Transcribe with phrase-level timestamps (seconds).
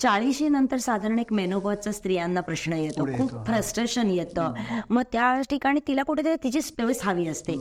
[0.00, 3.04] चाळीशी नंतर साधारण एक मेनोपॉजचा स्त्रियांना प्रश्न येतो.
[3.16, 4.54] खूप फ्रस्ट्रेशन येतं.
[4.90, 7.54] मग त्या ठिकाणी तिला कुठेतरी तिची स्पेस हवी असते.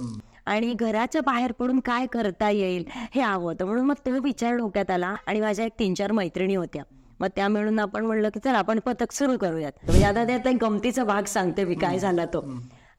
[0.46, 2.84] आणि घराच्या बाहेर पडून काय करता येईल
[3.16, 6.56] हे हवं होतं म्हणून मग तो विचार डोक्यात आला आणि माझ्या एक तीन चार मैत्रिणी
[6.56, 6.84] होत्या.
[7.20, 9.72] मग त्या मिळून आपण म्हणलं की चल आपण पथक सुरू करूयात.
[9.86, 12.46] म्हणजे आता त्यातला गमतीचा भाग सांगते मी काय झाला तो.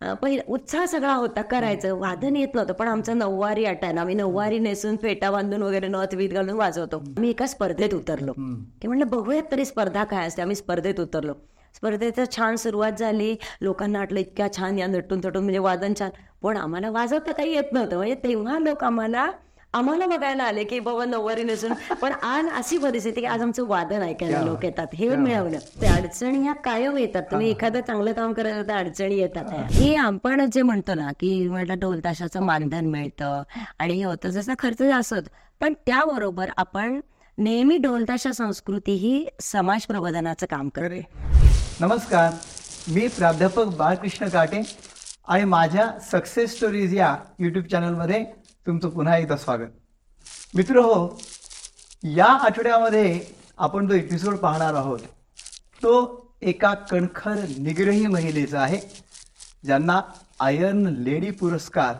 [0.01, 1.95] पहिले उत्साह सगळा होता करायचं.
[1.95, 4.00] वादन येत नव्हतं पण आमचं नऊवारी आटायला.
[4.00, 7.03] आम्ही नऊवारी नेसून फेटा बांधून वगैरे नथ वीत घालून वाजवतो.
[7.18, 8.32] मी एका स्पर्धेत उतरलो.
[8.82, 10.43] की म्हणलं बघूयात तरी स्पर्धा काय असते.
[10.43, 11.32] आम्ही स्पर्धेत उतरलो.
[11.75, 13.37] स्पर्धेचं छान सुरुवात झाली.
[13.61, 16.11] लोकांना वाटलं इतक्या छान या नटून थटून म्हणजे वादन छान.
[16.43, 17.96] पण आम्हाला वाजवता काही येत नव्हतं.
[17.96, 19.31] म्हणजे तेव्हा लोक आम्हाला
[19.76, 21.72] आम्हाला बघायला आले की बाबा नऊवारी नसून
[22.03, 24.86] पण आज अशी परिस्थिती की आज आमचं वादन ऐकायला लोक येतात.
[24.94, 27.22] हे मिळवलं ते अडचणी ह्या कायम येतात.
[27.30, 29.53] तुम्ही एखादं चांगलं काम करत तर अडचणी येतात.
[29.72, 29.94] हे.
[29.96, 33.42] आपण जे म्हणतो ना की म्हटलं ढोल ताशाचं मानधन मिळतं
[33.78, 35.14] आणि हे होतं जसा खर्च जास्त
[35.61, 36.98] पण त्याबरोबर आपण
[37.39, 41.01] नेहमी ढोलताशा संस्कृती ही समाज प्रबोधनाचं काम करतो
[41.81, 42.33] नमस्कार.
[42.89, 44.62] मी प्राध्यापक बाळकृष्ण काटे
[45.29, 48.25] आणि माझ्या सक्सेस स्टोरीज या यूट्यूब चॅनलमध्ये
[48.67, 49.72] तुमचं पुन्हा एकदा स्वागत.
[50.55, 51.20] मित्र हो
[52.05, 53.20] या आठवड्यामध्ये
[53.58, 54.98] आपण जो एपिसोड पाहणार आहोत
[55.83, 55.92] तो
[56.42, 58.78] एका कणखर निग्रही महिलेचा आहे
[59.64, 60.00] ज्यांना
[60.41, 61.95] आयर्न लेडी पुरस्कार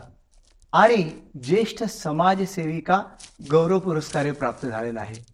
[0.73, 1.09] आणि
[1.43, 3.01] ज्येष्ठ समाजसेविका
[3.51, 5.25] गौरव पुरस्कार प्राप्त झालेला आहे.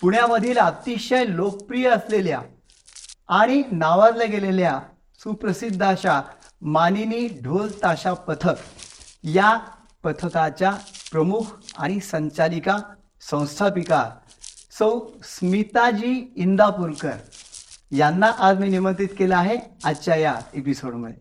[0.00, 2.40] पुण्यामधील अतिशय लोकप्रिय असलेल्या
[3.28, 4.78] आणि नावाजल्या गेलेल्या
[5.20, 6.20] सुप्रसिद्ध अशा
[6.62, 8.54] मानिनी ढोल ताशा पथक
[9.24, 9.58] या
[10.04, 10.70] पथकाच्या
[11.12, 11.42] प्रमुख
[11.78, 12.78] आणि संचालिका
[13.30, 14.10] संस्थापिका
[14.78, 17.16] सौ स्मिताजी इंदापूरकर
[17.92, 21.16] यांना आज मी निमंत्रित केलं आहे आजच्या या एपिसोडमध्ये.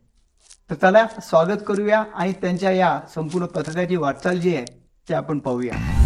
[0.69, 4.65] तर त्याला स्वागत करूया आणि त्यांच्या या संपूर्ण पथकाची वाटचाल जी आहे
[5.09, 5.96] ते आपण पाहूया.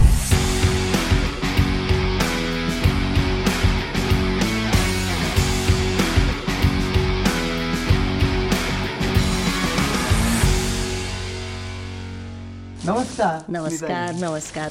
[13.02, 13.52] नमस्कार.
[13.52, 14.70] नमस्कार नमस्कार.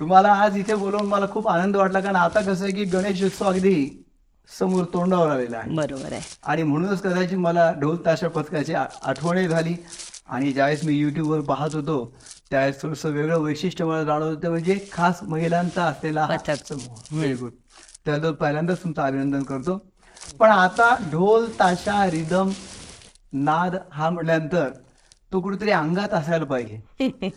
[0.00, 3.44] तुम्हाला आज इथे बोलवून मला खूप आनंद वाटला कारण आता कसं आहे की गणेश उत्सव
[3.44, 4.04] अगदी
[4.58, 5.70] समोर तोंडावर आलेला आहे.
[5.70, 6.20] बरोबर आहे.
[6.46, 9.74] आणि म्हणूनच कदाचित मला ढोल ताशा पथकाची आ- आठवणही झाली.
[10.28, 12.16] आणि ज्यावेळेस मी युट्यूबवर पाहत होतो
[12.50, 16.28] त्यावेळेस थोडंसं वेगळं वैशिष्ट्य मला जाणवत होतं म्हणजे खास महिलांचा असलेला
[17.12, 17.50] व्हेरी गुड
[18.04, 19.86] त्याबद्दल पहिल्यांदाच तुमचं अभिनंदन करतो.
[20.38, 22.50] पण आता ढोल ताशा रिदम
[23.32, 24.70] नाद हा म्हटल्यानंतर
[25.34, 26.76] तो कुठेतरी अंगात असायला पाहिजे.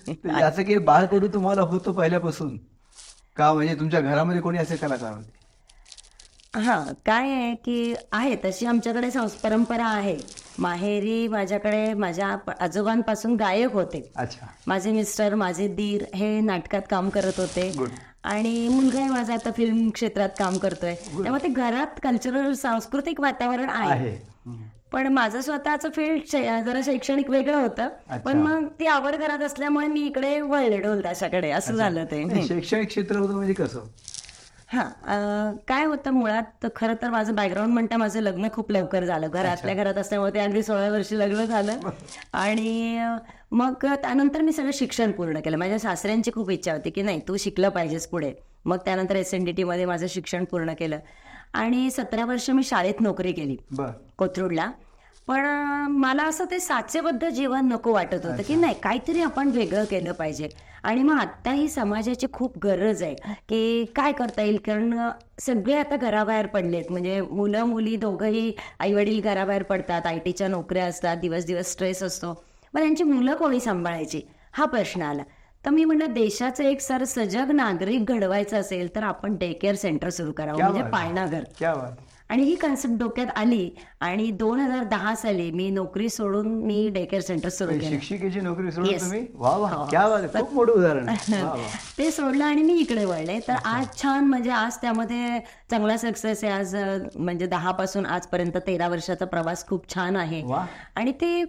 [0.09, 2.57] तर याचं काही बाळकडू तुम्हाला होतो पहिल्यापासून?
[3.37, 5.37] का म्हणजे तुमच्या घरामध्ये कोणी असे कलाकार होते?
[6.59, 10.17] हा काय आहे की आहे तशी आमच्याकडे संस परंपरा आहे.
[10.59, 14.11] माहेरी माझ्याकडे माझ्या प- आजोबांपासून गायक होते.
[14.15, 14.47] अच्छा.
[14.67, 17.73] माझे मिस्टर माझे दीर हे नाटकात काम करत होते.
[17.79, 17.89] Good.
[18.23, 20.95] आणि मुलगाही माझा आता फिल्म क्षेत्रात काम करतोय.
[20.95, 23.89] त्यामुळे ते घरात कल्चरल सांस्कृतिक वातावरण आहे.
[23.89, 24.37] आहे.
[24.91, 27.87] पण माझं स्वतःचं फील्ड जरा शैक्षणिक वेगळं होतं.
[28.25, 32.45] पण मग ती आवड घरात असल्यामुळे मी इकडे वळले ढोलताशाकडे असं झालं ते.
[32.47, 33.85] शैक्षणिक क्षेत्र होतं म्हणजे कसं?
[34.71, 34.83] हा
[35.67, 39.27] काय होतं मुळात खरं तर माझं बॅकग्राऊंड म्हणता माझं लग्न खूप लवकर झालं.
[39.27, 41.89] घरातल्या घरात असल्यामुळे ते अगदी सोळा वर्षी लग्न झालं.
[42.33, 42.99] आणि
[43.51, 45.57] मग त्यानंतर मी सगळं शिक्षण पूर्ण केलं.
[45.57, 48.33] माझ्या सासऱ्यांची खूप इच्छा होती की नाही तू शिकलं पाहिजेस पुढे.
[48.65, 50.99] मग त्यानंतर एस एन डी टीमध्ये माझं शिक्षण पूर्ण केलं.
[51.53, 53.55] आणि सतरा वर्ष मी शाळेत नोकरी केली
[54.17, 54.71] कोथरूडला.
[55.27, 55.45] पण
[55.91, 60.49] मला असं ते साचेबद्ध जीवन नको वाटत होतं की नाही काहीतरी आपण वेगळं केलं पाहिजे.
[60.83, 64.57] आणि मग आत्ता ही समाजाची खूप गरज आहे की काय करता येईल?
[64.65, 64.97] कारण
[65.39, 66.91] सगळे आता घराबाहेर पडलेत.
[66.91, 72.31] म्हणजे मुलं मुली दोघंही आईवडील घराबाहेर पडतात आय टीच्या नोकऱ्या असतात दिवस दिवस स्ट्रेस असतो.
[72.73, 74.21] मग त्यांची मुलं कोणी सांभाळायची?
[74.51, 75.23] हा प्रश्न आला.
[75.67, 80.09] तर मी म्हणलं देशाचं एक सर सजग नागरिक घडवायचं असेल तर आपण डे केअर सेंटर
[80.09, 80.81] सुरू करावं म्हणजे.
[80.83, 81.43] पाळणाघर
[81.75, 81.91] बात.
[82.29, 83.69] आणि ही कन्सेप्ट डोक्यात आली
[83.99, 87.89] आणि दोन हजार दहा साली मी नोकरी सोडून मी डे केअर सेंटर सुरू केलं.
[87.89, 88.93] शिक्षिकेची नोकरी सोडून
[89.73, 89.85] हो.
[91.97, 93.39] ते सोडलं आणि मी इकडे वळले.
[93.47, 95.39] तर आज छान म्हणजे आज त्यामध्ये
[95.71, 96.53] चांगला सक्सेस आहे.
[96.53, 96.75] आज
[97.15, 100.41] म्हणजे दहा पासून आजपर्यंत तेरा वर्षाचा प्रवास खूप छान आहे.
[100.95, 101.43] आणि ते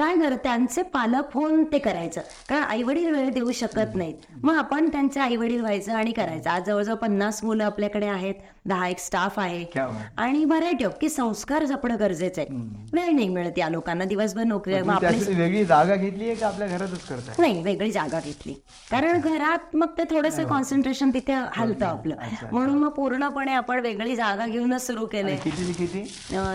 [0.00, 2.20] काय कर त्यांचे पालक होऊन ते करायचं.
[2.48, 4.14] कारण आई वडील वेळ देऊ शकत नाहीत.
[4.42, 6.50] मग आपण त्यांचे आई वडील व्हायचं आणि करायचं.
[6.50, 8.34] आज जवळजवळ पन्नास मुलं आपल्याकडे आहेत.
[8.66, 9.64] दहा एक स्टाफ आहे.
[9.76, 10.02] बात.
[10.16, 10.44] आणि
[10.84, 12.54] ऑफ की संस्कार जपणं गरजेचं आहे.
[12.92, 14.04] वेळ नाही मिळत या लोकांना.
[14.04, 17.34] दिवसभर नोकरी वेगळी जागा घेतली आहे का आपल्या घरातच करताय?
[17.38, 18.52] नाही वेगळी जागा घेतली.
[18.90, 22.14] कारण घरात मग ते थोडंसं कॉन्सन्ट्रेशन तिथे हलतं आपलं.
[22.52, 26.04] म्हणून मग पूर्णपणे आपण वेगळी जागा घेऊनच सुरू केले किती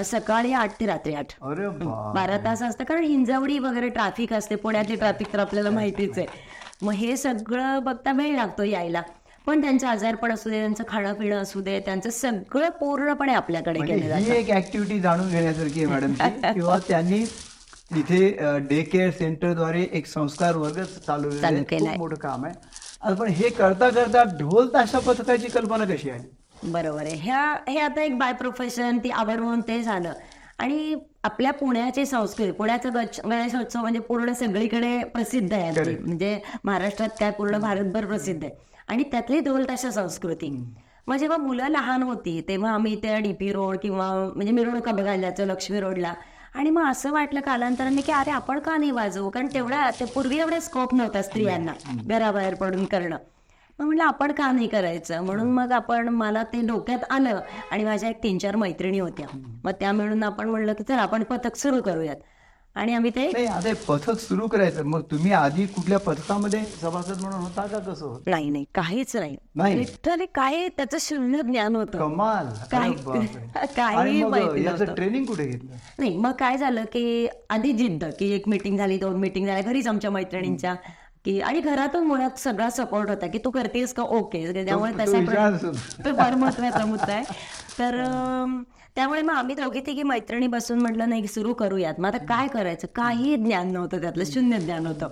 [0.06, 1.34] सकाळी आठ ते रात्री आठ.
[2.16, 2.84] बारा तास असतं.
[2.84, 4.56] कारण हिंजवडी वगैरे ट्रॅफिक असते.
[4.56, 6.28] पुण्यातली ट्रॅफिक तर आपल्याला माहितीच आहे.
[6.82, 9.02] मग हे सगळं बघता वेळ लागतो यायला.
[9.46, 13.94] पण त्यांचं आजारपण असू दे त्यांचं खाणं पिणं असू दे त्यांचं सगळं पूर्णपणे आपल्याकडे म्हणजे
[13.94, 14.34] केलं जातं.
[14.34, 16.14] एक ऍक्टिव्हिटी जाणून घेण्यासारखी आहे मॅडम
[16.54, 17.24] किंवा त्यांनी
[17.98, 18.30] इथे
[18.70, 21.30] डे केअर सेंटरद्वारे एक संस्कार वर्ग चालू
[21.98, 23.14] मोठं काम आहे.
[23.16, 26.24] पण हे करता करता ढोल ताशा पथकाची कल्पना कशी आहे?
[26.64, 27.16] बरोबर आहे.
[27.16, 30.14] ह्या हे आता एक बाय प्रोफेशन ती आवड म्हणून ते झालं.
[30.60, 32.90] आणि आपल्या पुण्याची संस्कृती पुण्याचा
[33.26, 35.96] गणेशोत्सव म्हणजे पूर्ण सगळीकडे प्रसिद्ध आहे.
[35.96, 38.54] म्हणजे महाराष्ट्रात काय पूर्ण भारतभर प्रसिद्ध आहे.
[38.88, 40.50] आणि त्यातली ढोल ताशा संस्कृती.
[41.08, 45.46] मग जेव्हा मुलं लहान होती तेव्हा आम्ही त्या डीपी रोड किंवा म्हणजे मिरवणुका बघायला जायचो
[45.46, 46.14] लक्ष्मी रोडला.
[46.56, 49.30] आणि मग असं वाटलं कालांतराने की अरे आपण का नाही वाजवू?
[49.30, 51.72] कारण तेवढा ते पूर्वी एवढा स्कोप नव्हता स्त्रियांना
[52.06, 53.18] घराबाहेर पडून करणं.
[53.80, 55.22] मग म्हटलं आपण का नाही करायचं?
[55.22, 57.40] म्हणून मग आपण मला ते डोक्यात आलं
[57.72, 59.28] आणि माझ्या एक तीन चार मैत्रिणी होत्या.
[59.64, 62.16] मग त्या मिळून आपण म्हणलं की चल आपण पथक सुरू करूयात.
[62.76, 64.84] आणि आम्ही ते नाही आता हे पथक सुरू करायचं.
[64.84, 68.22] मग तुम्ही आधी कुठल्या पथकामध्ये सभासद म्हणून होता का कसं होत?
[68.26, 69.36] नाही नाही काहीच नाही.
[69.56, 69.78] नाही.
[69.78, 71.98] लिटरली काय त्याचं शून्य ज्ञान होतं.
[71.98, 72.48] कमाल.
[72.48, 73.66] अरे.
[73.76, 74.96] काही मग माहिती याचं नव्हतं.
[74.96, 75.72] ट्रेनिंग कुठे घेतलं?
[76.00, 79.88] नाही मग काय झालं की आधी जिद्द की एक मिटिंग झाली दोन मिटिंग झाल्या घरीच
[79.88, 80.74] आमच्या मैत्रिणींच्या
[81.26, 84.04] की आणि घरातून मुळात सगळा सपोर्ट होता की तू करतेस का?
[84.04, 85.52] ओके त्यामुळे तो- तो तसा विचार.
[86.06, 87.24] तो फार महत्त्वाचा मुद्दा आहे.
[87.80, 88.04] तर
[88.96, 92.00] त्यामुळे मग आम्ही दोघी तिघी मैत्रिणी बसून म्हटलं नाही सुरू करूयात.
[92.00, 92.88] मग आता काय करायचं?
[92.96, 95.08] काही ज्ञान नव्हतं त्यातलं शून्य ज्ञान होतं.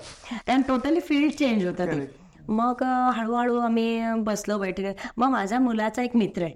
[0.45, 2.23] त्यानं टोटली फील्ड चेंज होतं ते.
[2.47, 2.83] मग
[3.15, 4.83] हळूहळू आम्ही बसलो बैठक
[5.17, 6.53] मग माझ्या मुलाचा एक मित्र आहे.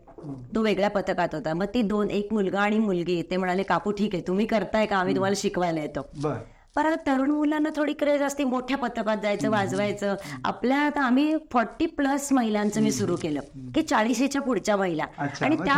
[0.55, 1.53] तो वेगळ्या पथकात होता.
[1.53, 3.21] मग ती दोन एक मुलगा आणि मुलगी.
[3.31, 4.23] ते म्हणाले काकू ठीक आहे.
[4.27, 4.97] तुम्ही करताय का?
[4.97, 6.07] आम्ही तुम्हाला शिकवायला येतो.
[6.77, 10.15] परत तरुण मुलांना थोडी क्रेज असते मोठ्या पथकात जायचं वाजवायचं.
[10.45, 13.39] आपल्या आता आम्ही फॉर्टी प्लस महिलांचं मी सुरू केलं.
[13.75, 15.05] की चाळीशीच्या पुढच्या महिला.
[15.17, 15.73] आणि त्या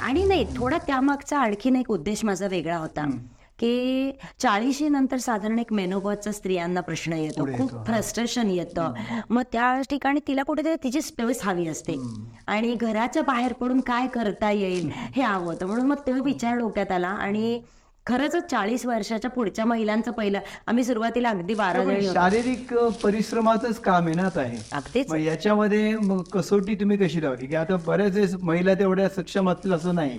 [0.00, 3.10] आणि नाही थोडा त्यामागचा आणखीन एक उद्देश माझा वेगळा होता.
[3.58, 7.46] की चाळीशी नंतर साधारण एक मेनोपॉजचा स्त्रियांना प्रश्न येतो.
[7.46, 7.86] खूप.
[7.86, 8.92] फ्रस्ट्रेशन येतं.
[9.30, 12.00] मग त्या ठिकाणी तिला कुठेतरी तिची स्पेस हवी असते.
[12.46, 15.66] आणि घराच्या बाहेर पडून काय करता येईल हे हवं होतं.
[15.66, 17.08] म्हणून मग तो विचार डोक्यात आला.
[17.08, 17.62] आणि
[18.06, 20.38] खरंच चाळीस वर्षाच्या पुढच्या महिलांचं पहिलं.
[20.66, 22.12] आम्ही सुरुवातीला अगदी बारा पण जणी होतो.
[22.12, 24.58] शारीरिक परिश्रमाचंच काम आहे ना आता हे.
[24.72, 25.10] अगदीच.
[25.10, 27.46] मग याच्यामध्ये मग कसोटी तुम्ही कशी लावली?
[27.46, 30.18] की आता बऱ्याच वेळेस महिला तेवढ्या सक्षम असतील असं नाही.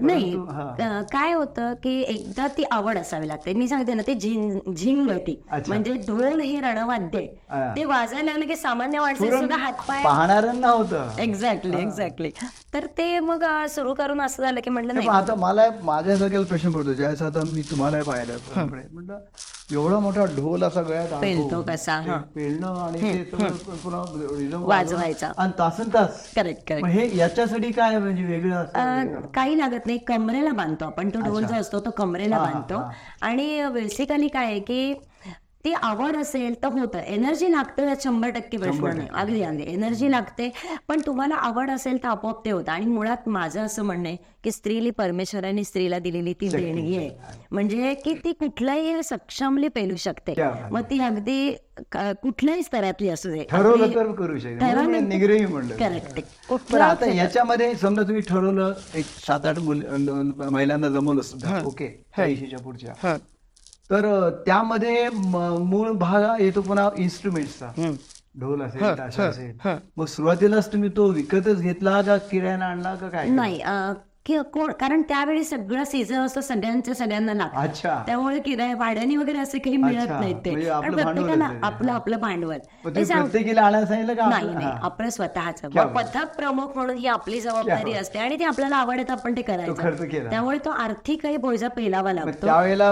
[0.00, 0.32] नाही
[1.12, 5.72] काय होतं की एकदा ती आवड असावी लागते मी सांगते ना ते झिंग झिंगवटी अच्छा.
[5.72, 7.26] म्हणजे ढोल हे रणवाद्य.
[7.76, 12.30] ते वाजायला लागलं की सामान्य माणसं सुद्धा हातपाय पाहणाऱ्यांना होतं एक्झॅक्टली एक्झॅक्टली
[12.74, 16.70] तर ते मग सुरू करून असं झालं की म्हटलं नाही, आता मला माझ्या डोक्याला प्रश्न
[16.70, 18.36] पडतो ज्यावेळेस आता मी तुम्हाला पाहिलं.
[18.56, 19.18] म्हटलं
[19.72, 21.08] एवढा मोठा ढोल असा गळ्यात.
[21.20, 21.98] पेलतो कसा.
[22.34, 25.30] पेलणं आणि वाजवायचा.
[25.38, 30.84] आणि तासन तास करेक्ट करेक्ट हे याच्यासाठी काय म्हणजे वेगळं काही लागत नाही कमरेला बांधतो
[30.84, 31.10] आपण.
[31.10, 32.82] तो ढोल जो असतो तो कमरेला बांधतो.
[33.22, 34.94] आणि बेसिकली काय आहे की
[35.64, 36.98] ती आवड असेल तर होतं.
[36.98, 39.62] एनर्जी लागतं यात शंभर टक्के प्रश्न नाही अगदी अगदी.
[39.66, 40.52] एनर्जी लागते
[40.88, 42.72] पण तुम्हाला आवड असेल तर आपोआप ते होतं.
[42.72, 47.08] आणि मुळात माझं असं म्हणणं आहे की स्त्रीली परमेश्वराने स्त्रीला दिलेली ती देणगी आहे.
[47.50, 50.32] म्हणजे की ती कुठल्याही सक्षमली पेलू शकते.
[50.70, 51.56] मग ती अगदी
[51.96, 53.44] कुठल्याही स्तरातली असू दे.
[53.50, 54.58] ठरवलं तर करू शकते.
[54.80, 56.20] तर-
[56.56, 61.56] पण आता याच्यामध्ये समजा तुम्ही ठरवलं एक सात आठ महिलांना जमवलं सुद्धा.
[61.66, 62.04] ओके.
[62.58, 62.92] पुढच्या.
[63.90, 64.08] तर
[64.46, 67.70] त्यामध्ये मूळ भाग येतो पुन्हा इन्स्ट्रुमेंटचा
[68.40, 69.52] ढोल असेल ताशा असेल.
[69.96, 73.60] मग सुरुवातीलाच तुम्ही तो विकतच घेतला का किरायानं आणला का काय नाही
[74.26, 77.58] की कोण कारण त्यावेळी सगळं सीझन असतं सगळ्यांच्या सगळ्यांना लागतं.
[77.58, 78.02] अच्छा.
[78.06, 80.08] त्यामुळे किराया भाड्याने वगैरे असे काही मिळत.
[80.10, 80.50] नाहीत ते.
[80.50, 81.48] म्हणजे प्रत्येकाला.
[81.62, 82.58] आपलं आपलं भांडवल.
[82.84, 84.54] नाही आपलं?
[84.54, 84.66] नाही.
[84.82, 85.60] आपलं स्वतःच.
[85.94, 90.28] पथक प्रमुख म्हणून ही आपली जबाबदारी असते आणि ती आपल्याला आवडत आपण ते करायचं.
[90.30, 92.46] त्यामुळे तो आर्थिकही बोजा पेलावा लागतो.
[92.46, 92.88] त्यावेळेला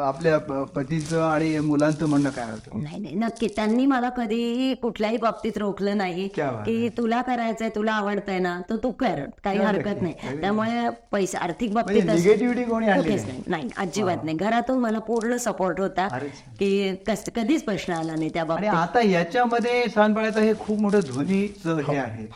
[0.00, 0.38] आपल्या
[0.74, 2.82] पतीचं आणि मुलांचं म्हणणं काय होतं?
[2.82, 3.14] नाही नाही.
[3.14, 3.48] नक्की.
[3.56, 8.90] त्यांनी मला कधीही कुठल्याही बाबतीत रोखलं नाही की तुला करायचंय तुला आवडतंय ना तर तू
[8.90, 9.24] कर.
[9.44, 10.02] काही हरकत.
[10.02, 10.52] नाही.
[10.56, 13.68] त्यामुळे पैसा आर्थिक म्हणजे बाबतीत निगेटिव्हिटी कोणी कुठेच नाही?
[13.76, 14.36] अजिबात नाही.
[14.36, 16.08] घरातून मला पूर्ण सपोर्ट होता.
[16.58, 18.68] की कस- कधीच प्रश्न आला नाही त्या आणि बाबतीत.
[18.68, 22.26] आता याच्यामध्ये सांगपाड्याचं हे खूप मोठं ध्वनीचं हे आहे.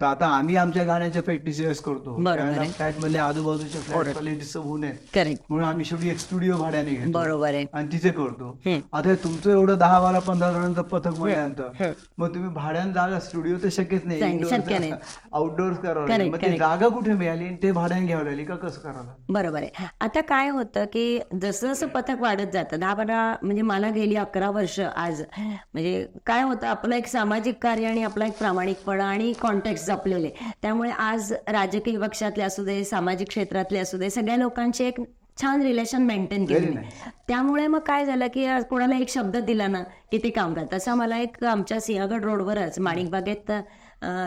[0.00, 2.64] तर आता आम्ही आमच्या गाण्याच्या प्रॅक्टिसेस करतो बरोबर.
[2.68, 7.10] फ्लॅट मधले आजूबाजूच्या फ्लॅट वाले डिस्टर्ब होऊ नये म्हणून आम्ही शेवटी एक स्टुडिओ भाड्याने घेतो
[7.12, 8.50] बरोबर आहे आणि तिथे करतो.
[8.92, 13.68] आता तुमचं एवढं दहा बारा पंधरा जणांचं पथक म्हटल्यानंतर मग तुम्ही भाड्यानं जागा स्टुडिओ तर
[13.72, 14.90] शक्यच नाही.
[15.32, 16.26] आउटडोअर्स करावं.
[16.26, 16.56] मग ते.
[16.56, 19.06] जागा कुठे मिळाली आणि ते भाड्याने घ्यावं लागली का कसं करावं?
[19.30, 23.90] बरोबर आहे आता काय होतं की जसं जसं पथक वाढत जातं दहा बारा म्हणजे मला
[23.92, 29.04] गेली अकरा वर्ष आज म्हणजे काय होतं आपलं एक सामाजिक कार्य आणि आपला एक प्रामाणिकपणा
[29.06, 30.30] आणि कॉन्टॅक्ट जपलेले.
[30.62, 35.00] त्यामुळे आज राजकीय पक्षातले असू दे सामाजिक क्षेत्रातले असू दे सगळ्या लोकांची एक
[35.36, 36.80] छान रिलेशन मेंटेन केलं
[37.28, 40.66] त्यामुळे मग काय झालं की आज कोणाला एक शब्द दिला ना की ते काम करत
[40.72, 43.50] तसं मला एक आमच्या सिंहगड रोडवरच माणिकबागेत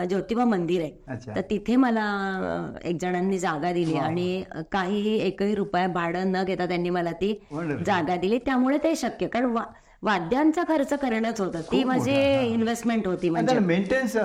[0.08, 1.16] ज्योतिबा मंदिर आहे.
[1.34, 2.04] तर तिथे मला
[2.84, 7.32] एक जणांनी जागा दिली आणि काहीही एकही रुपया भाडं न घेता त्यांनी मला ती.
[7.86, 8.38] जागा दिली.
[8.38, 9.26] त्यामुळे ते शक्य.
[9.26, 9.56] कारण
[10.02, 11.60] वाद्यांचा खर्च करणंच होतं.
[11.72, 12.12] ती माझी
[12.46, 13.58] इन्व्हेस्टमेंट होती म्हणजे.
[13.58, 14.16] मेंटेनन्स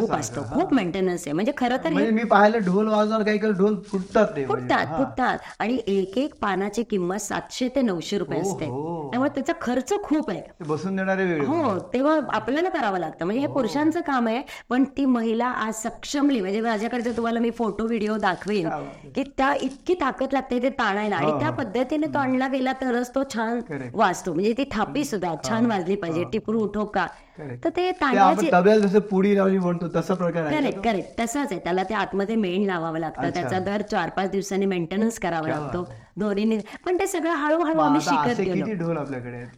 [0.00, 0.12] खूप.
[0.12, 1.32] असतो खूप मेंटेनन्स आहे.
[1.32, 4.46] म्हणजे खरं तर म्हणजे मी पाहिलं ढोल वाजवणार काही काही ढोल फुटतात म्हणजे.
[4.46, 5.38] फुटतात फुटतात.
[5.58, 8.66] आणि एक एक पानाची किंमत सातशे ते नऊशे रुपये असते.
[9.10, 10.40] त्यामुळे त्याचा खर्च खूप आहे.
[10.40, 13.24] ते बसून देणारे हो तेव्हा आपल्याला करावं लागतं.
[13.24, 13.52] म्हणजे हे हो.
[13.54, 16.40] पुरुषांचं काम आहे पण ती महिला आज सक्षमली.
[16.40, 18.68] म्हणजे माझ्याकडे तुम्हाला मी फोटो व्हिडिओ दाखवेन
[19.14, 21.16] की त्या इतकी ताकद लागते ते ताणायला.
[21.16, 23.60] आणि त्या पद्धतीने तो आणला गेला तरच तो छान.
[23.94, 27.06] वाजतो म्हणजे ती थापी सुद्धा छान वाजली पाहिजे टिपरू ठोका
[27.38, 27.64] Correct.
[27.64, 31.58] तर ते तांदळाची जसं पुडी लावली म्हणतो तसा प्रकार करेक्ट करेक्ट तसंच आहे.
[31.58, 33.30] त्याला ते आतमध्ये मेण लावावं लागतं.
[33.30, 35.84] त्याचा दर चार पाच दिवसांनी मेंटेनन्स करावा लागतो.
[36.16, 38.90] दोरीने पण ते सगळं हळूहळू आम्ही शिकत गेलो?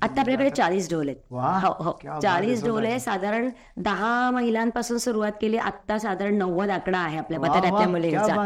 [0.02, 1.16] आता आपल्याकडे चाळीस ढोल आहेत.
[1.30, 2.20] हो हो.
[2.22, 5.56] चाळीस ढोल आहे साधारण दहा महिलांपासून सुरुवात केली.
[5.56, 8.36] आता साधारण नव्वद आकडा आहे आपल्या क्या मुलींचा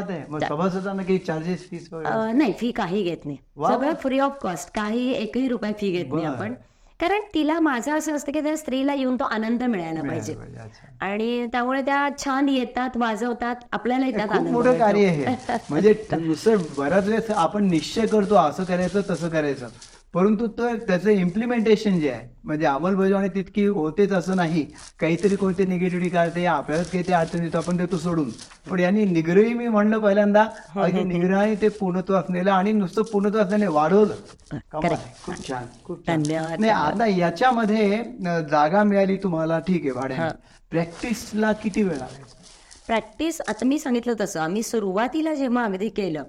[2.34, 3.38] नाही फी काही घेत नाही.
[3.68, 6.26] सगळं फ्री ऑफ कॉस्ट काही एकही रुपये फी घेत नाही.
[6.26, 6.54] आपण.
[7.00, 10.34] कारण तिला माझं असं असतं की त्या स्त्रीला येऊन तो आनंद मिळायला पाहिजे.
[11.00, 14.78] आणि त्यामुळे त्या छान येतात वाजवतात आपल्याला येतात मोठं.
[14.78, 15.34] कार्य आहे
[15.70, 19.68] म्हणजे नुसतं बऱ्याच वेळेस आपण निश्चय करतो असं करायचं तसं करायचं
[20.14, 24.64] परंतु तो त्याचं इम्प्लिमेंटेशन जे आहे म्हणजे अंमलबजावणी तितकी होतेच असं नाही.
[25.00, 28.30] काहीतरी कोणते निगेटिव्हिटी काढते आपल्यालाच काही ते अडचण येतो आपण देतो सोडून.
[28.70, 33.66] पण यांनी निग्रही मी म्हणलं पहिल्यांदा अगदी निग्रहाने ते पूर्णत्व असलेलं आणि नुसतं पूर्णत्व असल्याने
[33.68, 34.14] वाढवलं.
[34.74, 34.96] आहे.
[35.24, 36.22] खूप छान खूप छान.
[36.22, 36.60] धन्यवाद.
[36.60, 38.02] नाही आता याच्यामध्ये
[38.50, 40.28] जागा मिळाली तुम्हाला ठीक आहे भाड्याने.
[40.72, 42.38] प्रॅक्टिसला किती वेळ लागायचा
[42.86, 46.22] प्रॅक्टिस आता मी सांगितलं तसं आम्ही सुरुवातीला जेव्हा अगदी केलं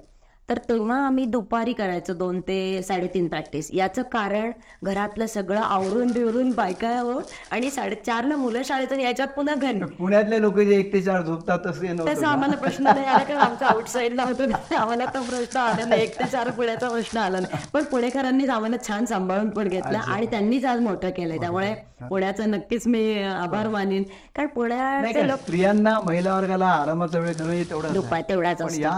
[0.51, 4.51] तर तेव्हा आम्ही दुपारी करायचो दोन ते साडेतीन प्रॅक्टिस याचं कारण
[4.83, 7.19] घरातलं सगळं आवरून बिवरून बायका हो
[7.51, 9.79] आणि साडेचारला मुलं शाळेतून यायच्यात पुन्हा घरी.
[9.97, 11.67] पुण्यातले लोक जे एक ते चार झोपतात
[12.07, 14.45] तसं आम्हाला प्रश्न नाही आला कारण आमच्या आउटसाईडला होतो.
[14.45, 16.01] ना, आम्हाला तो प्रश्न आला नाही.
[16.01, 17.67] एक ते चार पुण्याचा प्रश्न आला नाही.
[17.73, 21.37] पण पुणेकरांनीच आम्हाला छान सांभाळून पण घेतलं आणि त्यांनीच आज मोठं केलंय.
[21.39, 24.03] त्यामुळे पुण्याचं नक्कीच मी आभार मानेन.
[24.35, 27.33] कारण पुण्याचे लोक स्त्रियांना महिला वर्गाला आरामाचा वेळ
[27.69, 28.91] तेवढा तेवढाच या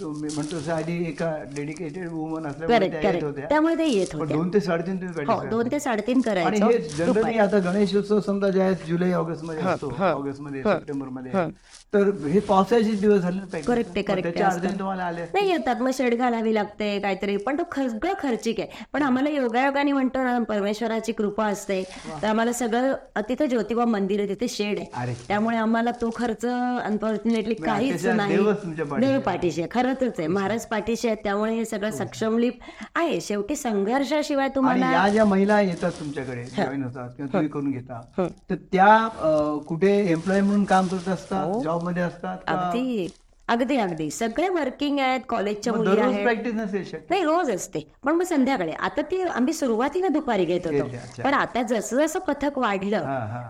[0.00, 3.46] म्हणतो आधी एका डेडिकेटेड वुमन असल्यामुळे करेक्ट त्या येत करेक्ट होत्या.
[3.48, 6.16] त्यामुळे ते येत होते दोन ते साडेतीन तुम्ही हो practice दोन ते साडेतीन.
[6.18, 9.94] आणि करायचो हे जनरली आता गणेश उत्सव समजा जे आहे जुलै ऑगस्टमध्ये असतो.
[10.04, 11.32] ऑगस्टमध्ये सप्टेंबरमध्ये
[11.94, 13.60] तर हे पावसाचे दिवस झाले.
[13.66, 15.22] Correct आहे, आहे, आले.
[15.34, 17.36] नाही येतात मग शेड घालावी लागते काहीतरी.
[17.36, 18.84] पण तो सगळं खर्चिक आहे.
[18.92, 21.82] पण आम्हाला योगायोगाने म्हणतो ना परमेश्वराची कृपा असते.
[22.22, 24.78] तर आम्हाला सगळं तिथे ज्योतिबा मंदिर आहे तिथे शेड.
[24.94, 25.14] आहे.
[25.28, 28.36] त्यामुळे आम्हाला तो खर्च अनफॉर्च्युनेटली काहीच नाही.
[29.00, 29.68] देव पाठीशी आहे.
[29.74, 30.26] खरंच आहे.
[30.28, 32.50] महाराज पाठीशी आहेत त्यामुळे हे सगळं सक्षमली
[32.94, 33.20] आहे.
[33.20, 38.00] शेवटी संघर्षाशिवाय तुम्हाला या ज्या महिला येतात तुमच्याकडे जॉईन होतात किंवा तुम्ही करून घेता
[38.50, 41.46] तर त्या कुठे एम्प्लॉय म्हणून काम करत असतात?
[41.78, 42.38] जॉबमध्ये असतात?
[42.46, 43.08] अगदी.
[43.48, 44.10] अगदी अगदी.
[44.10, 46.26] सगळे वर्किंग आहेत कॉलेजच्या मुली आहेत.
[47.10, 47.92] नाही रोज असते.
[48.04, 48.72] पण मग संध्याकाळी.
[48.72, 50.84] आता ती आम्ही सुरुवातीला दुपारी घेत होतो.
[51.22, 53.04] पण आता जसं जसं पथक वाढलं.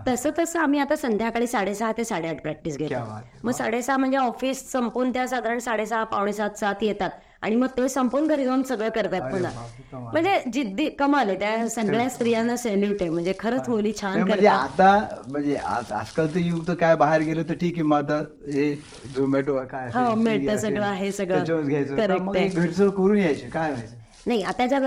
[0.07, 2.95] तसं तसं आम्ही आता संध्याकाळी साडेसहा ते साडेआठ प्रॅक्टिस घेतो.
[3.43, 7.09] मग साडेसहा म्हणजे ऑफिस संपून त्या साधारण साडेसहा पावणे सात सात येतात.
[7.43, 9.51] आणि मग ते संपून घरी जाऊन सगळं करतात पुन्हा.
[9.93, 13.09] म्हणजे जिद्दी कमाल आहे त्या सगळ्या स्त्रियांना सेल्यूट आहे.
[13.09, 17.53] म्हणजे खरंच मुली छान म्हणजे आता म्हणजे आज- आजकालचं युग तर काय बाहेर गेलं तर
[17.53, 18.17] ठीक आहे मग आता
[18.53, 18.73] हे
[19.15, 21.67] झोमॅटो काय हो, मिळतं सगळं आहे सगळं.
[21.67, 21.97] घ्यायचं.
[21.97, 23.95] तर घरचं करून यायचे काय व्हायचं?
[24.27, 24.79] नाही आता ज्या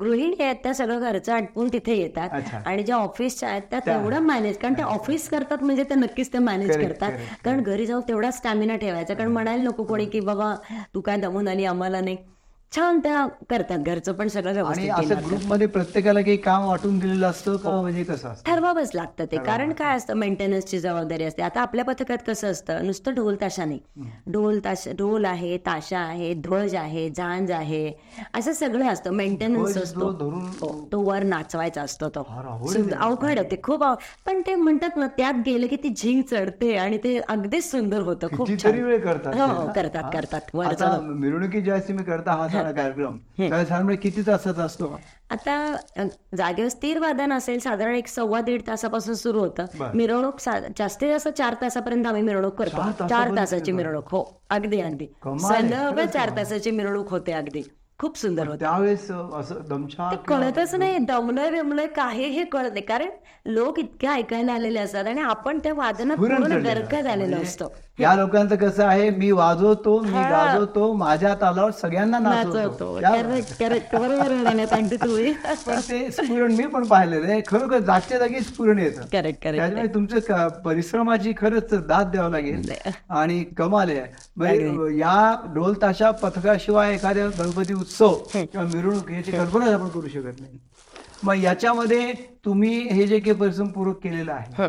[0.00, 2.28] गृहिणी आहेत त्या सगळं घरचं आटपून तिथे येतात.
[2.66, 6.38] आणि ज्या ऑफिसच्या आहेत त्या तेवढं मॅनेज कारण त्या ऑफिस करतात म्हणजे ते नक्कीच ते
[6.38, 7.12] मॅनेज करतात.
[7.44, 9.14] कारण घरी जाऊन तेवढा स्टॅमिना ठेवायचा.
[9.14, 10.54] कारण म्हणायला नको कोणी की बाबा
[10.94, 11.64] तू काय दमून आली?
[11.64, 12.16] आम्हाला नाही.
[12.76, 15.14] छान त्या करतात घरचं पण सगळं आणि असं.
[15.26, 17.80] ग्रुपमध्ये प्रत्येकाला काही काम वाटून दिलेलं असतं का?
[17.80, 18.50] म्हणजे कसं असतं?
[18.52, 19.36] ठरवावंच लागतं ते.
[19.36, 21.42] कारण काय असतं मेंटेनन्सची जबाबदारी असते.
[21.42, 23.78] आता आपल्या पथकात कसं असतं नुसतं ढोल ताशा नाही.
[24.32, 27.92] ढोल ताश ढोल आहे ताशा आहे ध्वज आहे झांज आहे.
[28.34, 29.10] असं सगळं असतं.
[29.10, 30.00] मेंटेनन्स ध्वज असतो.
[30.00, 32.22] जो धरून हो, तो वर नाचवायचा असतो तो.
[32.22, 32.46] फार
[33.00, 36.98] अवघड होते खूप अव- पण ते म्हणतात ना त्यात गेले की ती झिंग चढते आणि
[36.98, 38.26] ते अगदीच सुंदर होतं.
[38.36, 38.84] खूप कितीतरी छान.
[38.84, 39.52] वेळ करतात हो ते.
[39.52, 39.72] हो ना?
[39.72, 40.10] करतात हा?
[40.10, 40.40] करतात.
[40.54, 42.46] वर आता मिरवणुकी ज्यावेळेस तुम्ही करता हा.
[42.72, 43.16] कार्यक्रम.
[43.38, 45.00] त्यावेळेस साधारण किती तासाचा असतो?
[45.30, 45.76] आता
[46.36, 49.64] जागेवर स्थिर वादन असेल साधारण एक सव्वा दीड तासापासून सुरू होतं.
[49.94, 50.38] मिरवणूक
[50.78, 53.06] जास्तीत जास्त चार तासापर्यंत आम्ही मिरवणूक करतो.
[53.08, 53.72] चार तासाची.
[53.72, 54.04] मिरवणूक.
[54.10, 54.40] हो.
[54.50, 55.06] अगदी अगदी.
[55.38, 56.30] सलग चार.
[56.36, 57.62] तासाची मिरवणूक होते अगदी.
[57.98, 58.58] खूप सुंदर होते.
[58.58, 62.84] त्यावेळेस असं कळतच नाही दमलंय बिमलंय काहीही कळत नाही.
[62.84, 63.08] कारण
[63.46, 67.00] लोक इतके ऐकायला आलेले असतात आणि आपण त्या वादनात पूर्ण गरका.
[67.00, 67.74] झालेलो म्हणजे असतो.
[67.98, 72.98] या लोकांचं कसं आहे मी वाजवतो मी गाजवतो माझ्या तालावर सगळ्यांना नाचवतो.
[75.88, 77.40] ते स्फुरण मी पण पाहिलेलं आहे.
[77.46, 79.00] खरोखर जागच्या जागी स्फुरण येतं.
[79.00, 79.42] Correct correct.
[79.44, 82.70] त्याच्यामुळे तुमचं परिश्रमाची खरंच दाद द्यावं लागेल.
[83.10, 84.04] आणि कमाल आहे.
[84.36, 90.40] म्हणजे या ढोल ताशा पथकाशिवाय एखाद्या गणपती उत्सव किंवा मिरवणूक याची कल्पना आपण करू शकत
[90.40, 90.58] नाही.
[91.22, 92.12] मग याच्यामध्ये
[92.44, 94.62] तुम्ही हे जे काही परिश्रम पूर्वक केलेलं आहे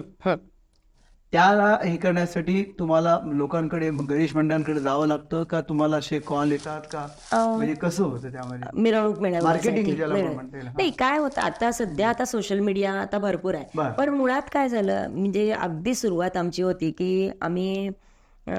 [1.35, 7.05] त्याला हे करण्यासाठी तुम्हाला लोकांकडे गणेश मंडळांकडे जावं लागतं का तुम्हाला असे कॉल येतात का?
[7.33, 8.81] म्हणजे कसं होतं त्यामध्ये?
[8.81, 9.21] मिरवणूक.
[9.21, 13.91] नाही काय होतं आता सध्या आता सोशल मीडिया आता भरपूर आहे.
[13.97, 17.89] पण मुळात काय झालं म्हणजे अगदी सुरुवात आमची होती की आम्ही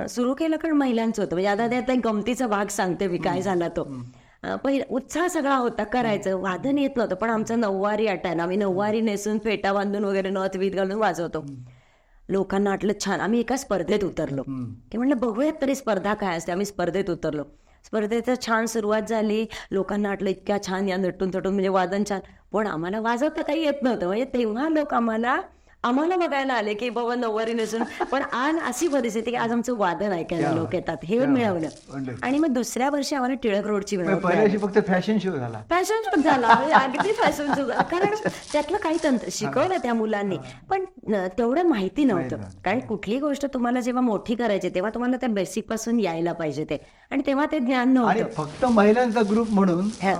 [0.08, 1.34] सुरू केलं कारण महिलांचं होतं.
[1.34, 3.84] म्हणजे आता त्यात गमतीचा भाग सांगते मी काय झाला तो.
[4.64, 6.36] पहिला उत्साह सगळा होता करायचं.
[6.40, 10.72] वादन येत नव्हतं पण आमचं नऊवारी आटायला आम्ही नऊवारी नेसून फेटा बांधून वगैरे नथ वीत
[10.72, 11.44] घालून वाजवतो.
[12.28, 14.42] लोकांना वाटलं छान आम्ही एका स्पर्धेत उतरलो.
[14.92, 16.52] की म्हणलं बघूयात तरी स्पर्धा काय असते.
[16.52, 17.42] आम्ही स्पर्धेत उतरलो.
[17.84, 19.46] स्पर्धेचं छान सुरुवात झाली.
[19.70, 22.20] लोकांना वाटलं इतक्या छान या नटून थटून म्हणजे वादन छान.
[22.52, 24.06] पण आम्हाला वाजवता काही येत नव्हतं.
[24.06, 25.40] म्हणजे तेव्हा लोक आम्हाला
[25.86, 30.12] आम्हाला बघायला आले की बाबा नऊवारी नसून पण आज अशी परिस्थिती की आज आमचं वादन
[30.12, 31.68] ऐकायला लोक येतात हे मिळवलं.
[31.90, 32.22] Wonderful.
[32.22, 34.58] आणि मग दुसऱ्या वर्षी आम्हाला टिळक रोडची म्हणजे मिळवली.
[34.58, 35.62] फक्त फॅशन शो झाला.
[35.70, 37.82] फॅशन शो झाला म्हणजे अगदी फॅशन शो झाला.
[37.82, 38.14] कारण
[38.52, 40.36] त्यातलं काही तंत्र शिकवलं त्या मुलांनी.
[40.70, 40.84] पण
[41.38, 42.36] तेवढं माहिती नव्हतं.
[42.64, 46.76] कारण कुठली गोष्ट तुम्हाला जेव्हा मोठी करायची तेव्हा तुम्हाला त्या बेसिकपासून यायला पाहिजे ते.
[47.10, 50.14] आणि तेव्हा ते ज्ञान आणि नव्हतं फक्त महिलांचा ग्रुप म्हणून हा.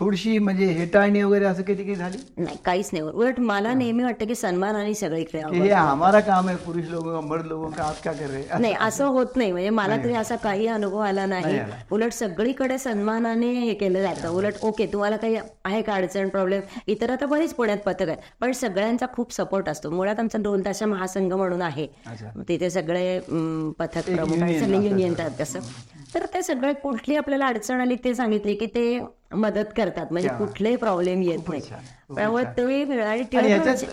[0.00, 2.18] थोडीशी म्हणजे हेटाळणी वगैरे असं कधी काही झाली?
[2.38, 3.02] नाही काहीच नाही.
[3.04, 5.64] उलट मला नेहमी वाटतं की सन्मान आणि सगळीकडे की हवं.
[5.64, 8.26] हे हमारा काम आहे पुरुष लोगों का मर्द लोगों का आप क्या कर?
[8.26, 8.42] रहे?
[8.60, 9.52] नाही असं होत नाही.
[9.52, 11.58] म्हणजे मला तरी असा काही अनुभव आला नाही.
[11.90, 14.28] उलट सगळीकडे सन्मानाने हे केलं जातं.
[14.28, 16.60] उलट ओके तुम्हाला काही आहे का अडचण प्रॉब्लेम?
[16.86, 19.90] इतर आता बरीच पुण्यात पथक आहे पण सगळ्यांचा खूप सपोर्ट असतो.
[19.90, 21.86] मुळात आमचा दोन ताशा महासंघ म्हणून आहे.
[22.48, 23.18] तिथे सगळे
[23.78, 24.86] पथक प्रमुख सगळे.
[24.88, 25.58] युनियन आहेत कसं
[26.14, 28.98] तर ते सगळे कुठली आपल्याला अडचण आली ते सांगितले की ते
[29.34, 30.06] मदत करतात.
[30.10, 30.28] म्हणजे?
[30.38, 31.60] कुठलेही प्रॉब्लेम येत नाही
[32.14, 32.44] त्यामुळे
[33.32, 33.84] टिळक याच्यात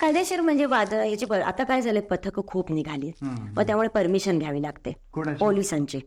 [0.00, 3.10] कायदेशीर म्हणजे वाद याची आता काय झालं पथक खूप निघाली.
[3.22, 4.92] मग त्यामुळे परमिशन घ्यावी लागते?
[5.38, 5.98] पोलिसांची.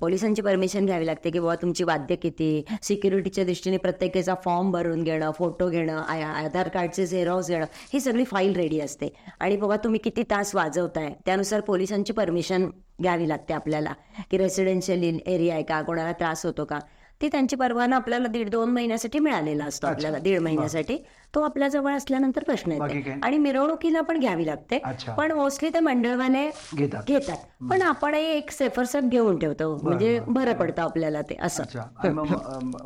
[0.00, 2.64] पोलिसांची परमिशन घ्यावी लागते की बाबा तुमची वाद्य किती?
[2.82, 8.54] सिक्युरिटीच्या दृष्टीने प्रत्येकाचा फॉर्म भरून घेणं फोटो घेणं आधार कार्डचे झेरॉक्स घेणं ही सगळी फाईल
[8.56, 9.08] रेडी असते.
[9.40, 11.12] आणि बाबा तुम्ही किती तास वाजवताय?
[11.26, 12.68] त्यानुसार पोलिसांची परमिशन
[13.02, 13.92] घ्यावी लागते आपल्याला.
[14.30, 15.82] की रेसिडेन्शियल एरिया आहे का?
[15.82, 16.78] कोणाला त्रास होतो का?
[17.20, 20.96] ती त्यांची परवाना आपल्याला दीड दोन महिन्यासाठी मिळालेला असतो आपल्याला दीड महिन्यासाठी.
[21.34, 23.12] तो आपल्या जवळ असल्यानंतर प्रश्न येते?
[23.22, 24.78] आणि मिरवणुकीला पण घ्यावी लागते.
[25.16, 27.36] पण मोस्टली ते मंडळवाने घेतात.
[27.70, 29.76] पण आपण एक सेफरसट घेऊन ठेवतो.
[29.82, 31.62] म्हणजे बरं पडतं आपल्याला ते असं.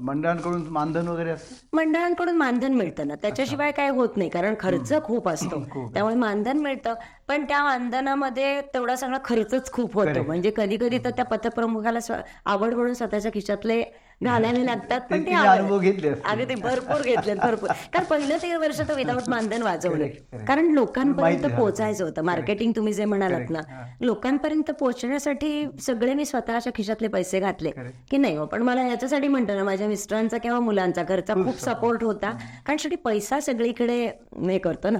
[0.01, 1.35] मंडळांकडून मानधन वगैरे
[1.73, 3.15] मंडळांकडून मानधन मिळतं ना.
[3.23, 5.63] त्याच्याशिवाय काय होत नाही कारण खर्च खूप असतो.
[5.95, 6.95] त्यामुळे मानधन मिळतं.
[7.29, 10.23] पण त्या मानधनामध्ये तेवढा सगळा खर्चच खूप होतो.
[10.23, 11.99] म्हणजे कधी कधी तर त्या पथप्रमुखाला
[12.45, 13.83] आवड म्हणून स्वतःच्या खिशातले
[14.25, 16.11] घालावे लागतात पण ते अनुभव घेतले.
[16.25, 17.69] अगदी भरपूर घेतले भरपूर.
[17.93, 20.09] कारण पहिलं ते वर्ष तर विदाऊट मानधन वाजवले.
[20.49, 21.47] कारण लोकांपर्यंत.
[21.55, 22.23] पोहोचायचं होतं.
[22.23, 23.61] मार्केटिंग तुम्ही जे म्हणालात ना
[24.01, 27.71] लोकांपर्यंत पोहोचण्यासाठी सगळे मी स्वतःच्या खिशातले पैसे घातले.
[28.11, 32.05] की नाही हो पण मला याच्यासाठी म्हणतो ना माझ्या मिस्टरांचा किंवा मुलांचा घरचा खूप सपोर्ट
[32.05, 32.31] होता.
[32.67, 34.05] कारण शेवटी पैसा सगळीकडे
[34.49, 34.99] हे करतो ना.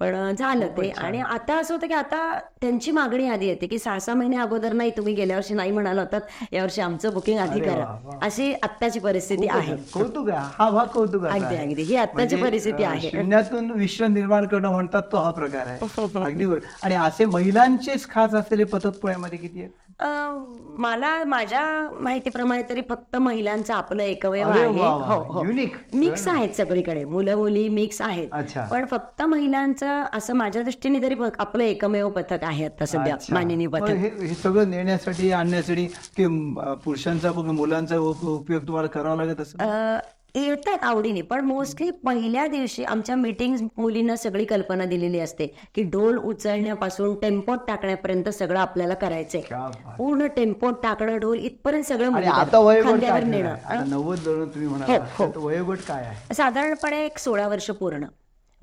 [0.00, 0.88] पण झालं ते.
[0.90, 4.72] आणि आता असं होतं की आता त्यांची मागणी आधी येते की सहा सहा महिने अगोदर
[4.72, 6.20] नाही तुम्ही गेल्या वर्षी नाही म्हणाला होतात
[6.52, 8.18] यावर्षी आमचं बुकिंग आधी करा.
[8.22, 9.76] अशी आत्ताची परिस्थिती आहे.
[9.94, 11.56] कौतुक हा भाग कौतुकाचा अगदी.
[11.56, 11.82] अगदी.
[11.82, 13.10] ही आत्ताची म्हणजे, परिस्थिती आहे.
[13.10, 15.78] शून्यातून विश्व निर्माण करणं म्हणतात तो हा प्रकार आहे.
[16.24, 16.66] अगदी बरोबर.
[16.82, 19.70] आणि असे महिलांचेच खास असलेले पथक पुण्यामध्ये किती आहेत?
[20.78, 21.62] मला माझ्या
[22.00, 25.14] माहितीप्रमाणे तरी फक्त महिलांचं आपलं एकमेव अरे आहे वा वा.
[25.14, 25.42] हो हो.
[25.94, 28.64] मिक्स आहेत सगळीकडे मुलं मुली मिक्स आहेत अच्छा.
[28.64, 33.34] पण फक्त महिलांचं असं माझ्या दृष्टीने तरी आपलं एकमेव पथक आहे आता सध्या अच्छा.
[33.34, 38.88] माननीय मग पथक हे हे सगळं नेण्यासाठी आणण्यासाठी की अं, पुरुषांचा मुलांचा उप- उपयोग तुम्हाला
[38.88, 39.98] करावा लागत असं अं,
[40.34, 46.16] येतात आवडीने पण मोस्टली पहिल्या दिवशी आमच्या मीटिंग मुलींना सगळी कल्पना दिलेली असते की डोल
[46.18, 49.40] उचलण्यापासून टेम्पोत टाकण्यापर्यंत सगळं आपल्याला करायचंय.
[49.98, 52.10] पूर्ण टेम्पोत टाकणं डोल इथपर्यंत सगळं
[52.82, 53.54] खांद्यावर नेणं.
[54.82, 55.24] हो, हो.
[55.36, 58.04] वयोगट काय साधारणपणे एक सोळा वर्ष पूर्ण.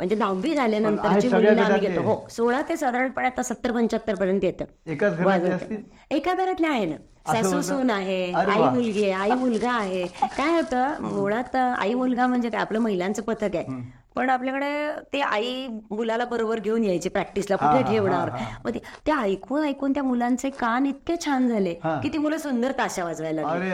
[0.01, 1.79] म्हणजे दहावी झाल्यानंतरची मुलींना आम्ही?
[1.79, 2.01] घेतो.
[2.01, 2.27] हो.
[2.29, 4.65] सोळा ते साधारणपणे आता सत्तर पंच्याहत्तर पर्यंत येतं.
[6.11, 6.95] एका घरातले आहे ना.
[7.33, 7.61] सासू?
[7.61, 8.75] सून आहे आई.
[8.75, 10.05] मुलगी आहे आई मुलगा आहे.
[10.23, 12.61] काय होतं मुळात आई मुलगा म्हणजे काय?
[12.61, 13.63] आपलं महिलांचं पथक आहे.
[14.15, 18.29] पण आपल्याकडे ते आई मुलाला बरोबर घेऊन यायचे प्रॅक्टिसला कुठे ठेवणार.
[18.65, 21.73] मग ते- ऐकून ऐकून त्या मुलांचे कान इतके छान झाले.
[22.03, 23.69] की ती मुलं सुंदर ताशा वाजवायला लागली.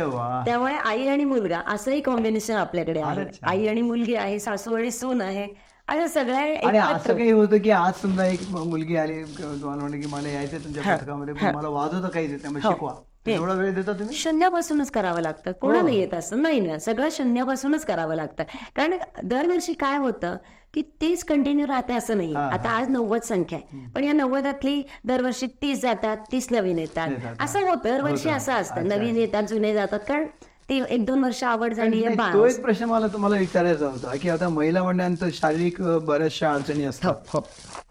[0.46, 3.24] त्यामुळे आई आणि मुलगा असंही कॉम्बिनेशन आपल्याकडे आहे.
[3.44, 5.67] आई आणि मुलगी आहे सासू आणि सून आहे.
[5.88, 10.02] आणि सगळ्या आणि असं एकत्र काही होतं की आज समजा एक मुलगी आली तुम्हाला म्हणलं
[10.02, 12.72] की मला यायचं तुमच्या पथकामध्ये पण मला वाजवता काहीच येत नाही मग हो.
[12.72, 12.94] शिकवा.
[13.28, 14.16] एवढा वेळ देता तुम्ही?
[14.16, 15.52] शून्यापासूनच करावं लागतं.
[15.52, 15.60] हो.
[15.62, 16.42] कोणाला येत असं?
[16.42, 18.44] नाही ना सगळं शून्यापासूनच करावं लागतं.
[18.76, 20.38] कारण दरवर्षी काय होतं
[20.74, 22.34] की तेच कंटिन्यू राहते असं नाही.
[22.34, 22.50] हा, हा.
[22.50, 23.86] आता आज नव्वद संख्या आहे.
[23.96, 27.08] पण या नव्वदातली दरवर्षी तीस जातात तीस नवीन येतात.
[27.10, 27.80] येतात, असं होतं.
[27.84, 28.30] दरवर्षी.
[28.30, 28.88] असं असतं.
[28.88, 30.00] नवीन येतात जुने जातात.
[30.08, 30.28] कारण
[30.70, 34.16] ते एक दोन वर्ष आवड झाली आहे तो बास एक प्रश्न मला तुम्हाला विचारायचा होता
[34.16, 37.38] की आता महिला मंडळांचं शारीरिक अ, बऱ्याचशा अडचणी असतात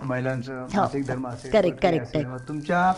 [0.02, 0.66] महिलांचं.
[0.74, 2.26] मासिक धर्म असेल Correct, काही correct, असेल.
[2.26, 2.92] मग तुमच्या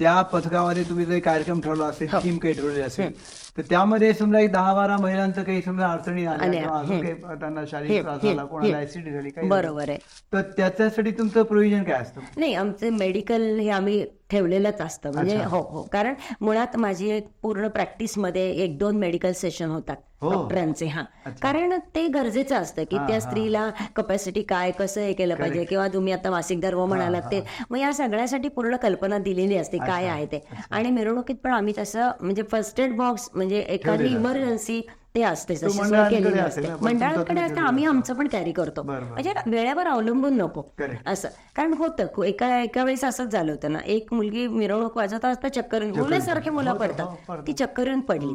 [0.00, 2.18] त्या पथकामध्ये तुम्ही जर कार्यक्रम ठरवला असेल हो.
[2.22, 3.12] थीम काही ठरवली असेल
[3.56, 6.60] तर त्यामध्ये समजा एक दहा बारा महिलांचं काही समजा अडचणी आल्या आल्या.
[6.60, 7.06] किंवा अजून हम्म.
[7.06, 8.82] काही त्यांना शारीरिक हम्म, त्रास झाला हम्म, कोणाला हम्म.
[8.82, 9.62] ऍसिडिटी झाली काही झालं.
[9.62, 9.98] बरोबर आहे
[10.32, 15.36] तर त्याच्यासाठी तुमचं प्रोव्हिजन काय असतं नाही आमचे मेडिकल हे आम्ही ठेवलेलंच असतं म्हणजे.
[15.44, 20.02] हो हो कारण मुळात माझी एक पूर्ण प्रॅक्टिसमध्ये एक दोन मेडिकल सेशन होतात हो.
[20.22, 21.02] डॉक्टरांचे हा.
[21.42, 23.20] कारण ते गरजेचं असतं की हा, त्या हा.
[23.20, 25.64] स्त्रीला कपॅसिटी काय कसं हे केलं पाहिजे.
[25.64, 30.06] किंवा तुम्ही आता मासिक धर्म म्हणालात ते मग या सगळ्यासाठी पूर्ण कल्पना दिलेली असते काय
[30.06, 34.06] आहे ते आणि मिरवणुकीत पण आम्ही तसं म्हणजे फर्स्ट एड बॉक्स म्हणजे एखादी.
[34.06, 34.80] इमर्जन्सी
[35.14, 37.84] ते असते मंडळांकडे केलेली असते मंडळांकडे आम्ही.
[37.86, 38.82] आमचं पण कॅरी करतो.
[38.82, 40.62] म्हणजे वेळेवर अवलंबून नको.
[41.06, 45.48] असं कारण होतं एका एका वेळेस असंच झालं होतं ना एक मुलगी मिरवणूक वाजवता असता
[45.48, 47.42] चक्कर मुलासारखे मुलं हो, हो, पडतात.
[47.46, 48.32] ती चक्कर पडली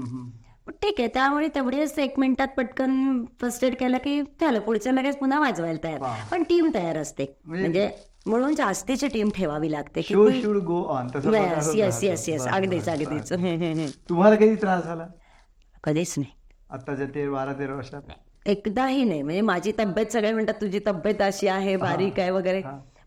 [0.69, 4.59] ठीक आहे त्यामुळे तेवढेच एक मिनिटात पटकन फर्स्ट एड केलं की झालं.
[4.59, 5.99] पुढच्या लगेच पुन्हा वाजवायला तयार.
[6.31, 7.37] पण टीम तयार असते.
[7.45, 7.89] म्हणजे- म्हणजे
[8.25, 10.01] म्हणून जास्तीची टीम ठेवावी लागते
[10.59, 11.07] गो ऑन
[12.03, 12.39] yes, yes.
[12.39, 13.33] बरं, अगदीच अगदीच.
[14.09, 15.07] तुम्हाला कधी त्रास झाला?
[15.83, 16.31] कधीच नाही.
[16.69, 18.01] आताच्या ते बारा तेरा वर्षात?
[18.45, 19.21] एकदाही नाही.
[19.21, 22.61] म्हणजे माझी तब्येत सगळे म्हणतात तुझी तब्येत अशी आहे बारीक आहे वगैरे.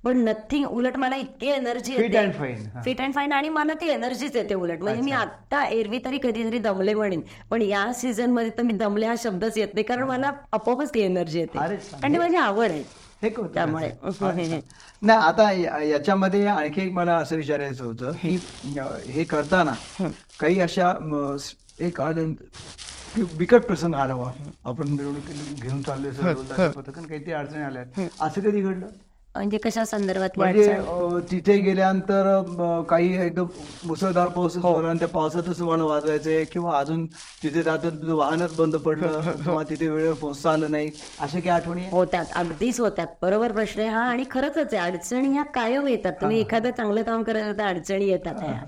[0.04, 0.08] हा.
[0.08, 3.88] पण नथिंग उलट मला इतकी energy fit and fine fit and fine आणि मला ती
[3.88, 4.82] एनर्जीच येते उलट.
[4.82, 7.20] म्हणजे मी आता एरवी तरी कधीतरी दमले म्हणेन.
[7.50, 9.84] पण या सीझनमध्ये तर मी दमले हा शब्दच येत नाही.
[9.84, 11.58] कारण मला आपोआपच ती एनर्जी येते.
[11.58, 12.82] आणि ती माझी आवड आहे.
[13.22, 13.86] हे त्यामुळे.
[13.86, 13.96] आहे.
[14.02, 14.58] अच्छा.
[15.02, 15.50] नाही आता
[15.82, 18.38] याच्यामध्ये आणखी एक मला असं विचारायचं होतं की
[19.12, 19.72] हे करताना
[20.40, 20.92] काही अशा
[21.80, 22.36] एक आनंद
[23.36, 24.32] बिकट प्रसंग आला
[24.64, 26.34] आपण मिरवणूक घेऊन चाललोय
[26.68, 27.82] पथकन काहीतरी अडचणी आल्या
[28.20, 28.86] असं कधी घडलं?
[29.34, 33.46] म्हणजे कशा संदर्भात म्हणजे अ, तिथे गेल्यानंतर अ, काही एकदम
[33.84, 34.74] मुसळधार पाऊस हो.
[34.74, 37.06] आणि त्या पावसातच वाहन वाजवायचे किंवा अजून
[37.42, 40.90] तिथे तुझं वाहनच बंद पडलं किंवा तिथे वेळेवर पोहोचता आलं नाही.
[41.20, 41.90] अशा काही आठवणी आहे?
[41.90, 44.00] होत्यात अगदीच होत्यात बरोबर प्रश्न आहे हा.
[44.00, 46.12] आणि खरंच आहे अडचणी ह्या कायम येतात.
[46.12, 48.60] तुम्ही एखादं चांगलं काम करत होता अडचणी येतात ह्या.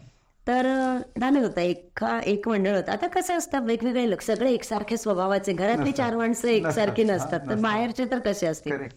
[0.46, 1.60] तर अं, झालं होतं.
[1.60, 2.92] एका एक मंडळ होतं.
[2.92, 5.52] आता कसं असतं वेगवेगळे लोक सगळे एकसारखे स्वभावाचे.
[5.52, 7.40] घरातली चार माणसं एकसारखी नसतात.
[7.50, 8.72] तर बाहेरचे तर कसे असतील?
[8.72, 8.96] Correct.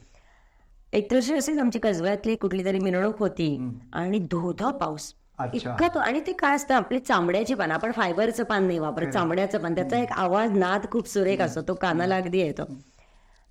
[0.95, 3.47] एक दिवशी अशीच आमची कसब्यातली कुठली तरी मिरवणूक होती.
[3.93, 5.13] आणि धोधा पाऊस.
[5.53, 9.59] इतका तो आणि ते काय असतं आपली चांबड्याची पान आपण फायबरचं पान नाही वापरत चांबड्याचं
[9.59, 9.75] पान.
[9.75, 12.63] त्याचा एक आवाज नाद खूप सुरेख असतो तो कानाला अगदी येतो.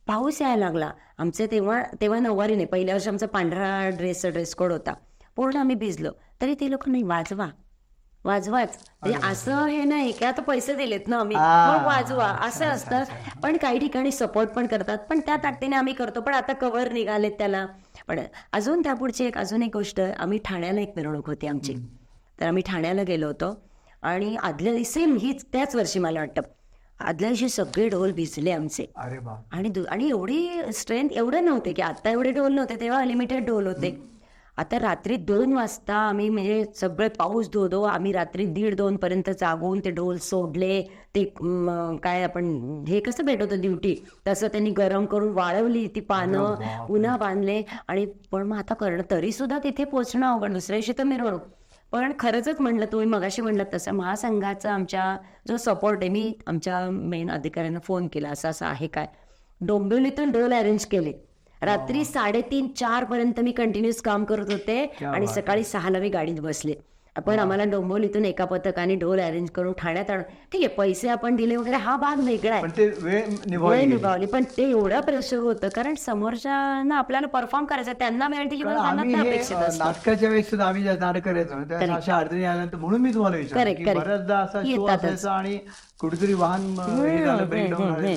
[0.07, 0.91] पाऊस यायला लागला.
[1.19, 4.95] आमचे तेव्हा तेव्हा नऊवारी नाही पहिल्या वर्षी आमचा पांढरा ड्रेस ड्रेस कोड होता.
[5.37, 6.11] पूर्ण आम्ही भिजलो.
[6.41, 7.47] तरी ते लोक नाही वाजवा
[8.25, 11.37] वाजवाच म्हणजे असं हे नाही की आता पैसे दिलेत ना आम्ही.
[11.37, 13.05] मग वाजवा असं असतं.
[13.43, 14.99] पण काही ठिकाणी सपोर्ट पण करतात.
[14.99, 16.21] पण त्या ताकदीने आम्ही करतो.
[16.21, 17.67] पण आता कव्हर निघालेत त्याला.
[18.09, 18.21] पण
[18.53, 20.01] अजून त्यापुढची एक अजून एक गोष्ट.
[20.01, 21.75] आम्ही ठाण्याला एक मिरवणूक होती आमची.
[22.41, 23.67] तर आम्ही ठाण्याला गेलो होतो.
[24.03, 26.43] आणि आदल्या दिवशी सेम हीच त्याच वर्षी मला वाटतं.
[27.01, 28.87] आदल्या दिवशी सगळे ढोल भिजले आमचे.
[29.53, 32.81] आणि आणि एवढी स्ट्रेंथ एवढं नव्हते की आता एवढे ढोल नव्हते.
[32.81, 34.14] तेव्हा लिमिटेड ढोल होते.
[34.59, 39.81] आता रात्री दोन वाजता आम्ही म्हणजे सगळे पाऊस धोधो आम्ही रात्री दीड दोन पर्यंत जागून
[39.85, 40.81] ते ढोल सोडले
[41.15, 41.25] ते
[42.03, 42.45] काय आपण
[42.89, 43.95] हे कसं भेटवतो ड्युटी?
[44.27, 49.33] तसं त्यांनी गरम करून वाळवली ती पानं पुन्हा बांधले आणि पण मग आता करणं तरी
[49.33, 51.41] सुद्धा तिथे पोहोचणं अवघड दुसऱ्या दिवशी तर मिरवणूक.
[51.93, 55.17] पण खरंच म्हणलं तुम्ही मगाशी म्हणलं तसं महासंघाचा आमच्या
[55.49, 59.07] जो सपोर्ट आहे मी आमच्या मेन अधिकाऱ्यांना फोन केला असं असं आहे काय?
[59.61, 61.13] डोंबिवलीतून ढोल अरेंज केले.
[61.65, 64.85] रात्री साडेतीन चार पर्यंत मी कंटिन्युअस काम करत होते.
[65.05, 66.75] आणि सकाळी सहाला मी गाडीत बसले.
[67.17, 71.57] आपण आम्हाला डोंबिवलीतून एका पथकाने ढोल अरेंज करून ठाण्यात आणून ठीक आहे पैसे आपण दिले
[71.57, 72.63] वगैरे हा भाग वेगळा आहे.
[72.63, 72.71] पण
[73.59, 77.93] वेळ निभावली पण ते एवढं प्रेशर होतं कारण समोरच्यांना आपल्याला परफॉर्म करायचं.
[77.93, 79.85] त्यांना मिळेल त्याची कारण त्यांना आम्ही ते अपेक्षित अ, असतं.
[79.85, 83.37] नाटकाच्या वेळेस सुद्धा आम्ही नाटक करायचो म्हणून मी तुम्हाला.
[83.95, 85.59] बऱ्याचदा असा आणि
[86.01, 86.77] कुठेतरी वाहन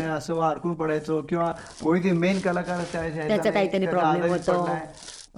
[0.09, 1.51] असं अडकून पडायचो किंवा
[1.83, 4.63] कोणी ते मेन कलाकार त्याचा काहीतरी आजारी होतो.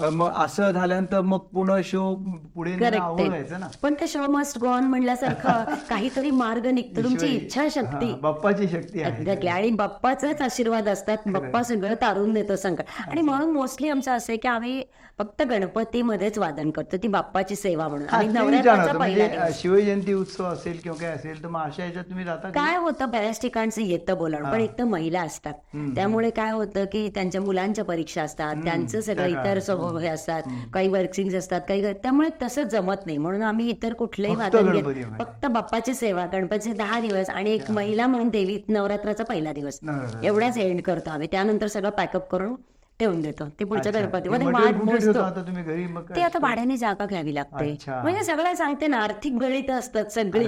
[0.04, 2.16] मग असं झाल्यानंतर मग पुन्हा शो
[2.56, 3.28] पुढे आहे.
[3.28, 3.68] व्हायचं ना?
[3.82, 7.04] पण ते शो मस्ट गो ऑन म्हणल्यासारखं काहीतरी मार्ग निघतो.
[7.04, 7.28] तुमची.
[7.28, 9.20] इच्छाशक्ती बाप्पाची शक्ती आहे.
[9.20, 11.18] एक्झॅक्टली आणि बाप्पाचाच आशीर्वाद असतात.
[11.26, 12.84] बाप्पा सगळं तारून देतो संकट.
[13.08, 14.84] आणि म्हणून मोस्टली आमचं असं आहे की आम्ही
[15.20, 16.98] फक्त गणपतीमध्येच वादन करतो.
[16.98, 18.08] ती बाप्पाची सेवा म्हणून.
[18.08, 19.00] आणि तेच नवरात्राचा जाणवतं.
[19.00, 22.50] पहिला म्हणजे शिवजयंती उत्सव असेल किंवा काय असेल तर मग अशा ह्याच्यात तुम्ही जाता?
[22.50, 24.52] काय होतं बऱ्याच ठिकाणचं येतं बोलावणं.
[24.52, 25.54] पण एक तर महिला असतात.
[25.96, 28.56] त्यामुळे काय होतं की त्यांच्या मुलांच्या परीक्षा असतात.
[28.64, 33.18] त्यांचं सगळं इतर स्वभाव हे असतात काही वर्किंग असतात काही त्यामुळे तसं जमत नाही.
[33.18, 35.06] म्हणून आम्ही इतर कुठलंही वादन घेत.
[35.20, 39.80] फक्त बाप्पाची सेवा गणपतीचे दहा दिवस आणि एक महिला म्हणून देवी नवरात्राचा पहिला दिवस.
[40.24, 41.28] एवढ्याच एंड करतो आम्ही.
[41.32, 42.56] त्यानंतर सगळं पॅकअप करून
[43.00, 43.46] ठेवून देतो.
[43.60, 43.92] ते पुढच्या.
[43.92, 46.14] गणपतीमध्ये ठेवता मोजतो.
[46.16, 46.22] ते?
[46.22, 47.78] आता भाड्याने जागा घ्यावी लागते.
[47.88, 50.48] म्हणजे सगळं सांगते ना आर्थिक गणित असतात सगळी.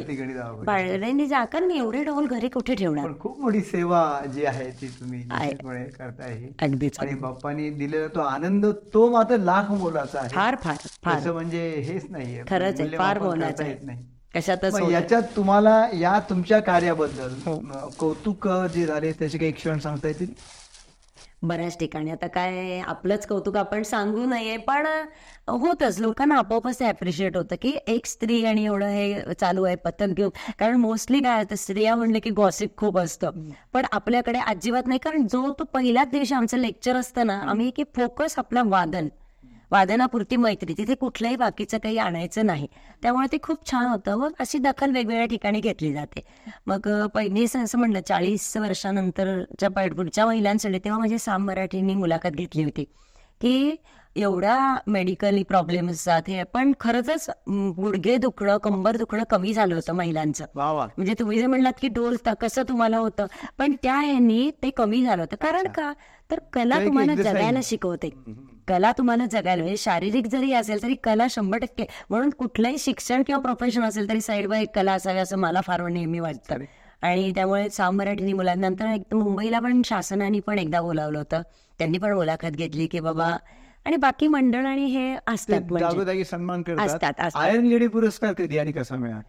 [0.66, 3.08] भाड्याने जागा मी एवढे ढोल घरी कुठे ठेवणार?
[3.20, 6.34] खूप मोठी सेवा जी आहे ती तुम्ही करताय.
[6.34, 6.50] ही.
[6.62, 7.00] अगदीच.
[7.00, 10.30] आणि बाप्पानी दिलेला तो आनंद तो मात्र लाख मोलाचा आहे.
[10.30, 11.32] फार फार फार.
[11.32, 12.44] म्हणजे हेच नाहीये.
[12.50, 14.06] खरंच आहे फार मोलाचं येत नाही.
[14.36, 17.90] कशातच याच्यात तुम्हाला या तुमच्या कार्याबद्दल हो.
[18.00, 20.61] कौतुक जे झाले त्याचे काही क्षण सांगता येतील?
[21.42, 22.12] बऱ्याच ठिकाणी.
[22.12, 24.88] आता काय आपलंच कौतुक आपण सांगू नये पण
[25.48, 26.00] होतच.
[26.00, 30.30] लोकांना आपोआपच ते अप्रिशिएट होतं की एक स्त्री आणि एवढं हे चालू आहे पथक घेऊन.
[30.60, 33.50] कारण मोस्टली काय होतं स्त्रिया म्हणलं की गॉसिप खूप असतं.
[33.74, 37.84] पण आपल्याकडे अजिबात नाही कारण जो तो पहिल्याच दिवशी आमचं लेक्चर असतं ना आम्ही की
[37.96, 39.08] फोकस आपला वादन.
[39.72, 42.68] वादनापुरती मैत्री तिथे कुठलंही बाकीचं काही आणायचं नाही.
[43.02, 46.22] त्यामुळे ते खूप छान होतं व अशी दखल वेगवेगळ्या ठिकाणी घेतली जाते.
[46.68, 52.64] मग पहिली असं म्हणलं चाळीस वर्षानंतरच्या पड- पुढच्या महिलांसाठी तेव्हा माझी साम मराठींनी मुलाखत घेतली
[52.64, 52.84] होती.
[53.42, 53.76] की
[54.16, 56.44] एवढ्या मेडिकली प्रॉब्लेम असतात हे.
[56.44, 57.30] पण खरंच
[57.78, 60.46] गुडघे दुखणं कंबर दुखणं कमी झालं होतं महिलांचं.
[60.56, 60.86] वा वा.
[60.98, 63.26] म्हणजे तुम्ही जे म्हणलात की डोल कसं तुम्हाला होतं.
[63.58, 65.36] पण त्या ह्यांनी ते कमी झालं होतं.
[65.42, 65.92] कारण का?
[66.32, 67.16] तर कला तुम्हाला.
[67.16, 68.10] जगायला शिकवते.
[68.68, 71.86] कला तुम्हाला जगायला म्हणजे शारीरिक जरी असेल तरी कला शंभर टक्के.
[72.10, 75.88] म्हणून कुठलंही शिक्षण किंवा प्रोफेशन असेल तरी साईड बाय एक कला असावी असं मला फार
[75.88, 76.64] नेहमी वाटतं.
[77.02, 81.42] आणि त्यामुळे साम मराठीनी मुलांनंतर एक मुंबईला पण शासनाने पण एकदा बोलावलं होतं.
[81.80, 83.36] त्यांनी पण मुलाखत घेतली की बाबा
[83.86, 87.14] आणि बाकी मंडळ आणि हे असतात म्हणजे सन्मान असतात.
[87.36, 89.22] आयर्न लेडी पुरस्कार कधी आणि कसा मिळाला?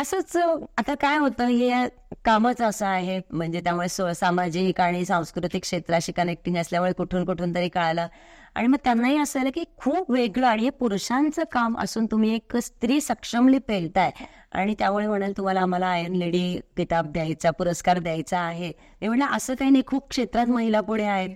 [0.00, 0.36] असंच
[0.78, 1.86] आता काय होतं हे
[2.24, 8.06] कामच असं आहे म्हणजे त्यामुळे सामाजिक आणि सांस्कृतिक क्षेत्राशी कनेक्टिंग असल्यामुळे कुठून कुठून तरी कळालं.
[8.54, 12.56] आणि मग त्यांनाही असं आलं की खूप वेगळं आणि हे पुरुषांचं काम असून तुम्ही एक
[12.56, 14.10] स्त्री सक्षमली पेलताय.
[14.52, 18.72] आणि त्यामुळे म्हणाल तुम्हाला आम्हाला आयर्न लेडी किताब द्यायचा पुरस्कार द्यायचा आहे.
[19.02, 21.30] मी म्हणलं असं काही नाही खूप क्षेत्रात महिला पुढे आहेत.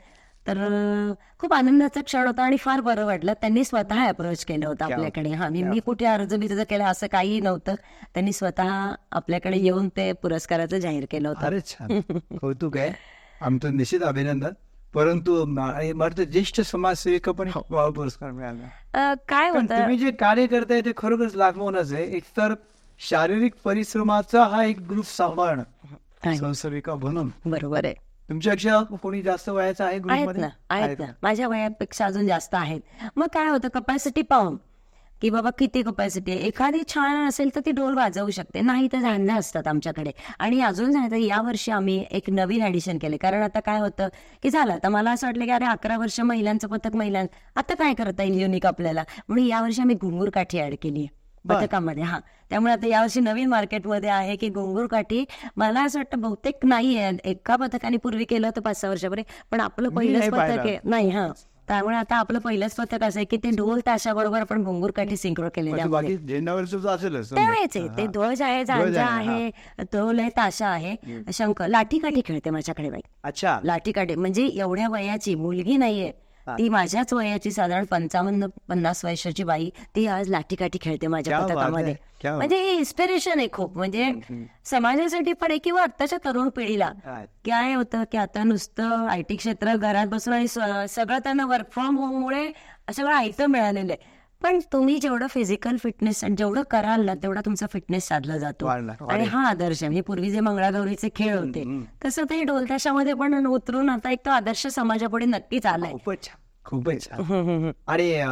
[0.51, 3.33] तर खूप आनंदाचा क्षण होता आणि फार बरं वाटलं.
[3.33, 5.31] त्यांनी स्वतः अप्रोच केलं होतं आपल्याकडे.
[5.31, 7.75] हा मी मी कुठे अर्ज बिर्ज केला असं काही नव्हतं.
[8.15, 11.59] त्यांनी स्वतः आपल्याकडे येऊन ते पुरस्काराचं जाहीर केलं होतं.
[12.41, 12.91] कौतुक आहे.
[13.41, 14.51] आमचं निश्चित अभिनंदन.
[14.95, 17.59] परंतु मला ज्येष्ठ समाजसेविका पण एक
[17.95, 19.15] पुरस्कार मिळाला.
[19.15, 19.79] काय पण होतं?
[19.79, 22.05] तुम्ही जे कार्य करताय ते खरोखरच लागवूनच आहे.
[22.05, 22.55] एक तर
[22.99, 25.63] शारीरिक परिश्रमाचा हा एक ग्रुप सांभाळणं.
[26.37, 27.31] संसेविका म्हणून.
[27.47, 28.10] बरोबर आहे.
[28.31, 31.07] तुमच्यापेक्षा कोणी जास्त वयाचं आहे आहेत ना आहेत ना.
[31.23, 32.81] माझ्या वयापेक्षा अजून जास्त आहेत.
[33.17, 34.57] मग काय होतं कपॅसिटी पाहून.
[35.23, 36.41] की बाबा किती कपॅसिटी आहे?
[36.41, 38.61] एखादी छान असेल तर ती ढोल वाजवू शकते.
[38.61, 40.11] नाही तर धान्य असतात आमच्याकडे.
[40.39, 43.17] आणि अजून सांगितलं या वर्षी आम्ही एक नवीन ऍडिशन केले.
[43.17, 44.09] कारण आता काय होतं
[44.43, 44.73] की झालं.
[44.73, 48.41] आता मला असं वाटलं की अरे अकरा वर्ष महिलांचं पथक महिलां आता काय करता येईल
[48.41, 49.05] युनिक आपल्याला?
[49.29, 51.20] म्हणून यावर्षी आम्ही घुंगूर काठी ऍड केली आहे.
[51.49, 52.21] पथकामध्ये हा.
[52.51, 55.25] त्यामुळे आता यावर्षी नवीन मार्केटमध्ये आहे की घुंगूर काठी.
[55.57, 59.89] मला असं वाटतं बहुतेक नाही एका पथकाने पूर्वी केलं होतं पाच सहा वर्षापूर्वी पण आपलं
[59.89, 60.39] पहिलंच पथक.
[60.39, 60.79] आहे.
[60.85, 61.29] नाही हा.
[61.69, 65.49] त्यामुळे आता आपलं पहिलंच पथक असं आहे की ते ढोल ताशाबरोबर आपण घुंगूर काठी सिंक्रो
[65.55, 65.77] केलेले.
[65.77, 67.97] त्यावेळेच आहे.
[67.97, 69.51] ते ध्वज आहे झांजा आहे, आहे
[69.83, 70.97] ढोल आहे ताशा आहे
[71.33, 73.01] शंख लाठी काठी खेळते माझ्याकडे बाई.
[73.25, 73.61] अच्छा.
[73.65, 76.13] लाठी काठी म्हणजे एवढ्या वयाची मुलगी नाहीये.
[76.59, 81.95] ती माझ्याच वयाची साधारण पंचावन्न पन्नास वर्षाची बाई ती आज लाठी काठी खेळते माझ्या पथकामध्ये.
[82.25, 83.77] म्हणजे हे इन्स्पिरेशन आहे खूप.
[83.77, 84.13] म्हणजे
[84.65, 86.91] समाजासाठी पण आहे किंवा आत्ताच्या तरुण पिढीला.
[87.47, 87.75] काय?
[87.75, 90.49] होतं की आता नुसतं आय टी क्षेत्र घरात बसून आणि
[90.89, 92.51] सगळं त्यांना वर्क फ्रॉम होम मुळे
[92.97, 94.19] सगळं आयतं मिळालेलं आहे.
[94.43, 98.67] पण तुम्ही जेवढं फिजिकल फिटनेस जेवढं कराल ना तेवढा तुमचा फिटनेस साधला जातो.
[98.67, 99.25] आणि.
[99.25, 99.89] हा आदर्श आहे.
[99.89, 101.63] म्हणजे पूर्वी जे मंगळागौरीचे खेळ होते
[102.05, 105.93] तसं ते ढोलताशामध्ये पण उतरून आता एक तो आदर्श समाजापुढे नक्कीच आलाय.
[106.65, 107.09] खूपच
[107.89, 108.23] आणि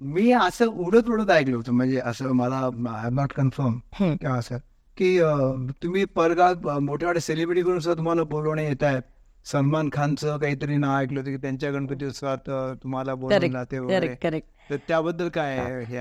[0.00, 1.72] मी असं उडत उडत ऐकलं होतं.
[1.72, 2.56] म्हणजे असं मला
[2.90, 3.78] आय नॉट कन्फर्म
[4.16, 4.56] किंवा असं.
[4.96, 5.18] की
[5.82, 9.02] तुम्ही परगात अं, मोठ्या मोठ्या सेलिब्रिटी करून सुद्धा तुम्हाला बोलवणे येत आहेत.
[9.46, 12.50] सलमान खानचं काहीतरी नाव ऐकलं होतं की त्यांच्या गणपती उत्सवात
[12.82, 14.06] तुम्हाला बोलवलं जाते वगैरे.
[14.06, 15.56] करेक्ट करेक्ट तर त्याबद्दल काय?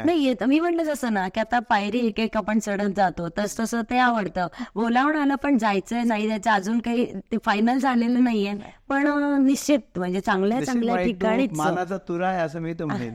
[0.05, 3.81] नाही मी म्हटलं जसं ना की आता पायरी एक एक आपण चढत जातो तस तसं
[3.89, 4.47] ते आवडतं.
[4.75, 8.53] बोलावून आलं पण जायचंय नाही जायचं अजून काही ते फायनल झालेलं नाहीये.
[8.89, 9.07] पण
[9.45, 13.13] निश्चित म्हणजे चांगल्या चांगल्या ठिकाणीच मानाचा तुरा आहे असं मी तर म्हणेन.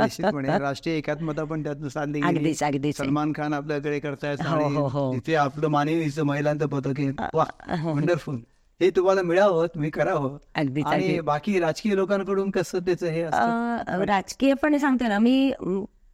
[0.00, 2.36] निश्चितपणे राष्ट्रीय एकात्मता पण त्यातून साधली गेली.
[2.38, 2.96] अगदीच, अगदीच.
[2.96, 5.12] सलमान खान आपल्याकडे करतायत हो, हो, हो.
[5.14, 7.82] तिथे आपलं मानवीचं महिलांचं पथक आहे.
[7.84, 8.40] वंडरफुल
[8.80, 10.38] हे तुम्हाला मिळावं तुम्ही करावं.
[10.54, 11.20] अगदीच, आणि.
[11.20, 13.76] बाकी राजकीय लोकांकडून कसं त्याचं हे असतं?
[13.88, 15.52] अं, राजकीयपणे सांगते ना मी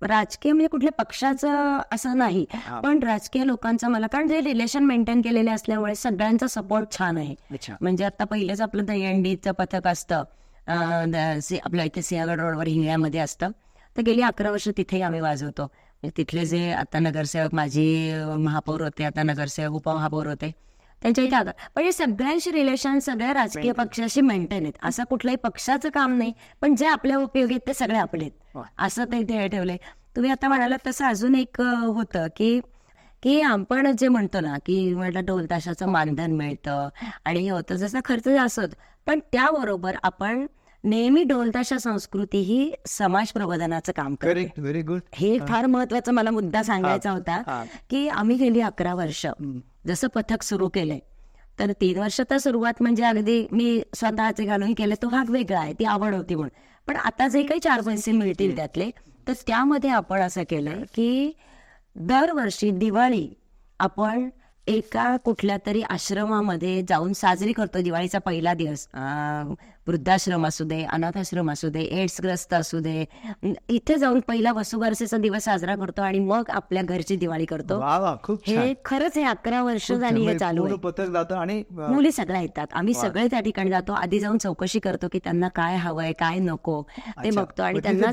[0.02, 2.44] राजकीय म्हणजे कुठल्या पक्षाचं असं नाही
[2.82, 7.34] पण राजकीय लोकांचं मला कारण जे रिलेशन मेंटेन केलेले असल्यामुळे सगळ्यांचा सपोर्ट छान आहे.
[7.80, 10.22] म्हणजे आता पहिलेच आपलं दहीहंडीचं पथक असतं
[11.64, 13.50] आपल्या इथे सिंहगड रोडवर हिंगण्यामध्ये असतं.
[13.96, 15.62] तर गेली अकरा वर्ष तिथेही आम्ही वाजवतो.
[15.62, 20.52] म्हणजे तिथले जे आता नगरसेवक माझी महापौर होते आता नगरसेवक उपमहापौर होते.
[21.02, 24.72] त्यांच्या इथे आता म्हणजे सगळ्यांशी रिलेशन सगळ्या राजकीय पक्षाशी मेंटेन आहेत.
[24.82, 26.32] असं कुठल्याही पक्षाचं काम नाही
[26.62, 28.62] पण जे आपल्या उपयोगी आहेत ते सगळे आपले आहेत.
[28.78, 29.76] असं ते ते ठेवलंय.
[30.16, 32.58] तुम्ही आता म्हणालात तसं अजून एक होतं की
[33.22, 36.88] की आपण जे म्हणतो ना की म्हटलं ढोल ताशाचं मानधन मिळतं
[37.24, 38.74] आणि हे होतं जसं खर्च जास्त होतो.
[39.06, 40.46] पण त्याबरोबर आपण
[40.84, 46.30] नेहमी ढोलताशा संस्कृती ही समाज प्रबोधनाचं काम करतो करेक्ट व्हेरी गुड हे फार महत्त्वाचा मला
[46.30, 47.62] मुद्दा सांगायचा होता हा.
[47.90, 49.26] की आम्ही गेली अकरा वर्ष.
[49.86, 50.98] जसं पथक सुरू केलंय.
[51.58, 55.72] तर तीन वर्ष तर सुरुवात म्हणजे अगदी मी स्वतःचे घालून केले तो भाग वेगळा आहे
[55.72, 56.60] ती आवड होती म्हणून.
[56.86, 58.90] पण आता जे काही चार पैसे मिळतील त्यातले
[59.28, 61.32] तर त्यामध्ये आपण असं केलंय की
[61.96, 63.30] दरवर्षी दिवाळी
[63.78, 64.30] आपण
[64.66, 68.86] एका कुठल्या तरी आश्रमामध्ये जाऊन साजरी करतो दिवाळीचा पहिला दिवस.
[68.94, 69.54] अं,
[69.86, 73.04] वृद्धाश्रम असू दे अनाथाश्रम असू दे एड्सग्रस्त असू दे
[73.68, 77.78] इथे जाऊन पहिला वसुबारसेचा दिवस साजरा करतो आणि मग आपल्या घरची दिवाळी करतो
[78.46, 79.90] हे खरंच हे अकरा वर्ष.
[79.92, 80.66] झाली हे म्हणजे चालू
[81.32, 85.48] आणि मुली सगळ्या येतात आम्ही सगळे त्या ठिकाणी जातो आधी जाऊन चौकशी करतो की त्यांना
[85.54, 86.80] काय हवंय काय नको
[87.22, 87.30] ते.
[87.30, 88.10] बघतो आणि त्यांना?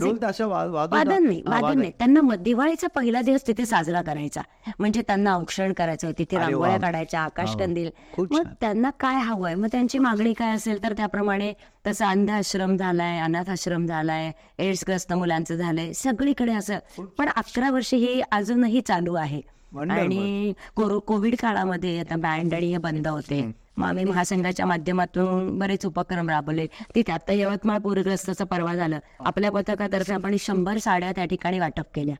[0.67, 1.79] वादन नाही वादन.
[1.79, 4.41] नाही त्यांना दिवाळीचा पहिला दिवस तिथे साजरा करायचा
[4.79, 6.37] म्हणजे त्यांना औक्षण करायचं तिथे.
[6.37, 7.55] रांगोळ्या काढायच्या आकाश.
[7.59, 8.43] कंदील मग.
[8.61, 11.51] त्यांना काय हवंय मग त्यांची मागणी काय असेल तर त्याप्रमाणे
[11.87, 17.03] तसं अंध आश्रम झालाय अनाथ आश्रम झालाय एड्सग्रस्त मुलांचं झालंय सगळीकडे असं.
[17.17, 19.41] पण अकरा वर्षी हे अजूनही चालू आहे.
[19.79, 23.41] आणि कोविड काळामध्ये आता बँड आणि हे बंद होते.
[23.77, 26.65] मग आम्ही महासंघाच्या माध्यमातून बरेच उपक्रम राबवले.
[26.95, 28.99] तिथे आता यवतमाळ पूरग्रस्ताचा परवा झालं.
[29.19, 32.15] आपल्या पथकातर्फे आपण शंभर साड्या त्या ठिकाणी वाटप केल्या.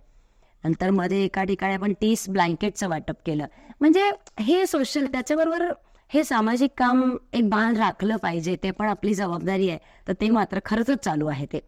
[0.64, 3.46] नंतर मध्ये एका ठिकाणी आपण तीस ब्लँकेटचं वाटप केलं.
[3.80, 5.72] म्हणजे हे सोशल त्याच्याबरोबर
[6.14, 9.80] हे सामाजिक काम एक बाण राखलं पाहिजे ते पण आपली जबाबदारी आहे.
[10.08, 11.60] तर ते मात्र खरंच चालू आहे ते.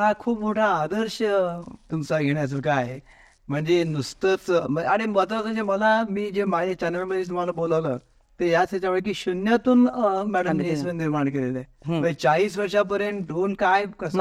[0.00, 1.22] हा खूप मोठा आदर्श
[1.90, 3.00] तुमचा घेण्यासारखा आहे.
[3.48, 7.96] म्हणजे नुसतंच आणि महत्वाचं म्हणजे मला मी जे माझ्या चॅनलमध्ये तुम्हाला बोलवलं
[8.40, 9.86] ते याच ह्याच्यामुळे की शून्यातून.
[10.76, 11.90] सगळं निर्माण केलेलं आहे.
[11.90, 14.18] म्हणजे चाळीस वर्षापर्यंत ढोल काय कसं.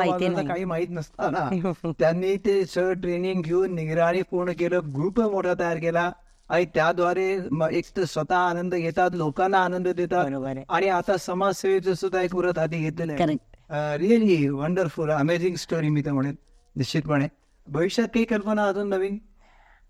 [0.48, 1.50] काही माहीत नसताना
[2.00, 6.12] त्यांनी ते सगळं ट्रेनिंग घेऊन निगराणी पूर्ण केलं ग्रुप मोठा तयार केला.
[6.50, 7.28] आणि त्याद्वारे
[7.72, 10.66] एक तर स्वतः आनंद घेतात लोकांना आनंद देतात.
[10.70, 13.98] आणि आता समाजसेवेचं सुद्धा एक व्रत हाती घेतलेलं आहे.
[13.98, 16.36] रिअली वंडरफुल अमेझिंग स्टोरी मी तर म्हणेन
[16.76, 17.28] निश्चितपणे.
[17.68, 19.18] भविष्यात काही कल्पना अजून नवीन?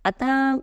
[0.06, 0.58] आता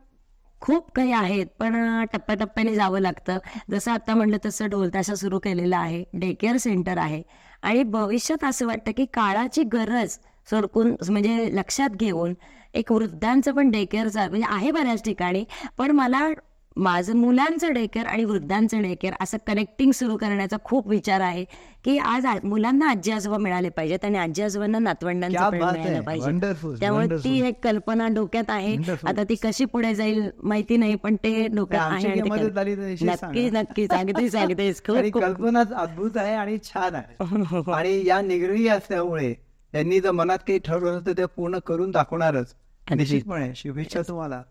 [0.61, 1.75] खूप काही आहेत पण
[2.13, 3.39] टप्प्याटप्प्याने जावं लागतं.
[3.71, 7.23] जसं आता म्हणलं तसं ढोलताशा सुरू केलेलं आहे डे केअर सेंटर आहे.
[7.63, 10.19] आणि भविष्यात असं वाटतं की काळाची गरज
[10.51, 12.35] सोडकून म्हणजे लक्षात घेऊन
[12.75, 15.45] एक वृद्धांचं पण डे केअर म्हणजे आहे बऱ्याच ठिकाणी
[15.79, 16.29] पण मला
[16.77, 21.45] माझं मुलांचं डेकेअर आणि वृद्धांचं डेकेअर असं कनेक्टिंग सुरू करण्याचा खूप विचार आहे
[21.85, 26.01] की आज मुलांना आजी आजोबा मिळाले पाहिजेत आणि आजी आजोबांना नातवंडांचं मिळालं.
[26.01, 27.47] पाहिजे त्यामुळे ती.
[27.47, 28.77] एक कल्पना डोक्यात आहे.
[29.07, 33.61] आता ती कशी पुढे जाईल माहिती नाही पण ते डोक्यात आहे नक्कीच सांगा.
[33.61, 39.35] नक्कीच अगदीच अगदीच कल्पना अद्भुत आहे आणि छान आहे आणि या निगडी असल्यामुळे
[39.73, 42.55] त्यांनी जर मनात काही ठरवलं तर ते पूर्ण करून दाखवणारच.
[42.97, 44.43] निश्चितपणे शुभेच्छा तुम्हाला.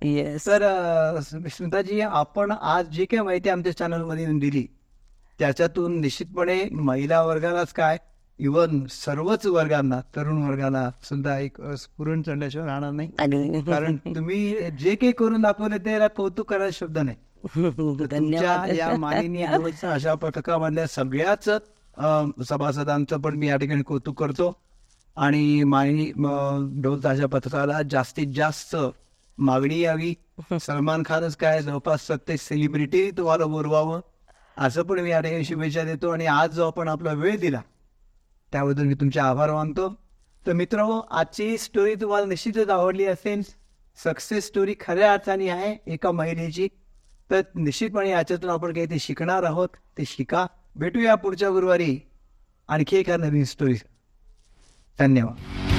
[0.47, 1.19] तर अं,
[1.51, 4.67] स्मिताजी आपण आज जी काही माहिती आमच्या चॅनलमध्ये दिली
[5.39, 7.97] त्याच्यातून निश्चितपणे महिला वर्गालाच काय
[8.39, 13.09] इवन सर्वच वर्गांना तरुण वर्गाला सुद्धा एक स्फुरण चढल्याशिवाय राहणार नाही.
[13.71, 17.17] कारण तुम्ही जे काही करून दाखवले ते कौतुक करायला शब्द नाही.
[18.77, 19.45] या माननीय
[19.83, 21.49] अशा पथकामधल्या सगळ्याच
[22.49, 24.55] सभासदांचं पण मी या ठिकाणी कौतुक करतो.
[25.15, 26.11] आणि माननी
[26.81, 28.75] ढोल ताशा पथकाला जास्तीत जास्त
[29.37, 30.13] मागणी यावी.
[30.61, 34.01] सलमान खानच काय जवळपास सत्य सेलिब्रिटी तुम्हाला बोलवावं
[34.57, 36.09] असं पण मी या ठिकाणी शुभेच्छा देतो.
[36.09, 37.61] आणि आज जो आपण आपला वेळ दिला
[38.51, 39.89] त्याबद्दल मी तुमचे आभार मानतो.
[40.47, 43.41] तर मित्र आजची स्टोरी तुम्हाला निश्चितच आवडली असेल.
[44.03, 46.67] सक्सेस स्टोरी खऱ्या अर्थाने आहे एका महिलेची.
[47.31, 50.45] तर निश्चितपणे याच्यातून आपण काही ते शिकणार आहोत ते शिका.
[50.75, 51.99] भेटूया पुढच्या गुरुवारी.
[52.67, 53.75] आणखी एका नवीन स्टोरी
[55.01, 55.70] धन्यवाद.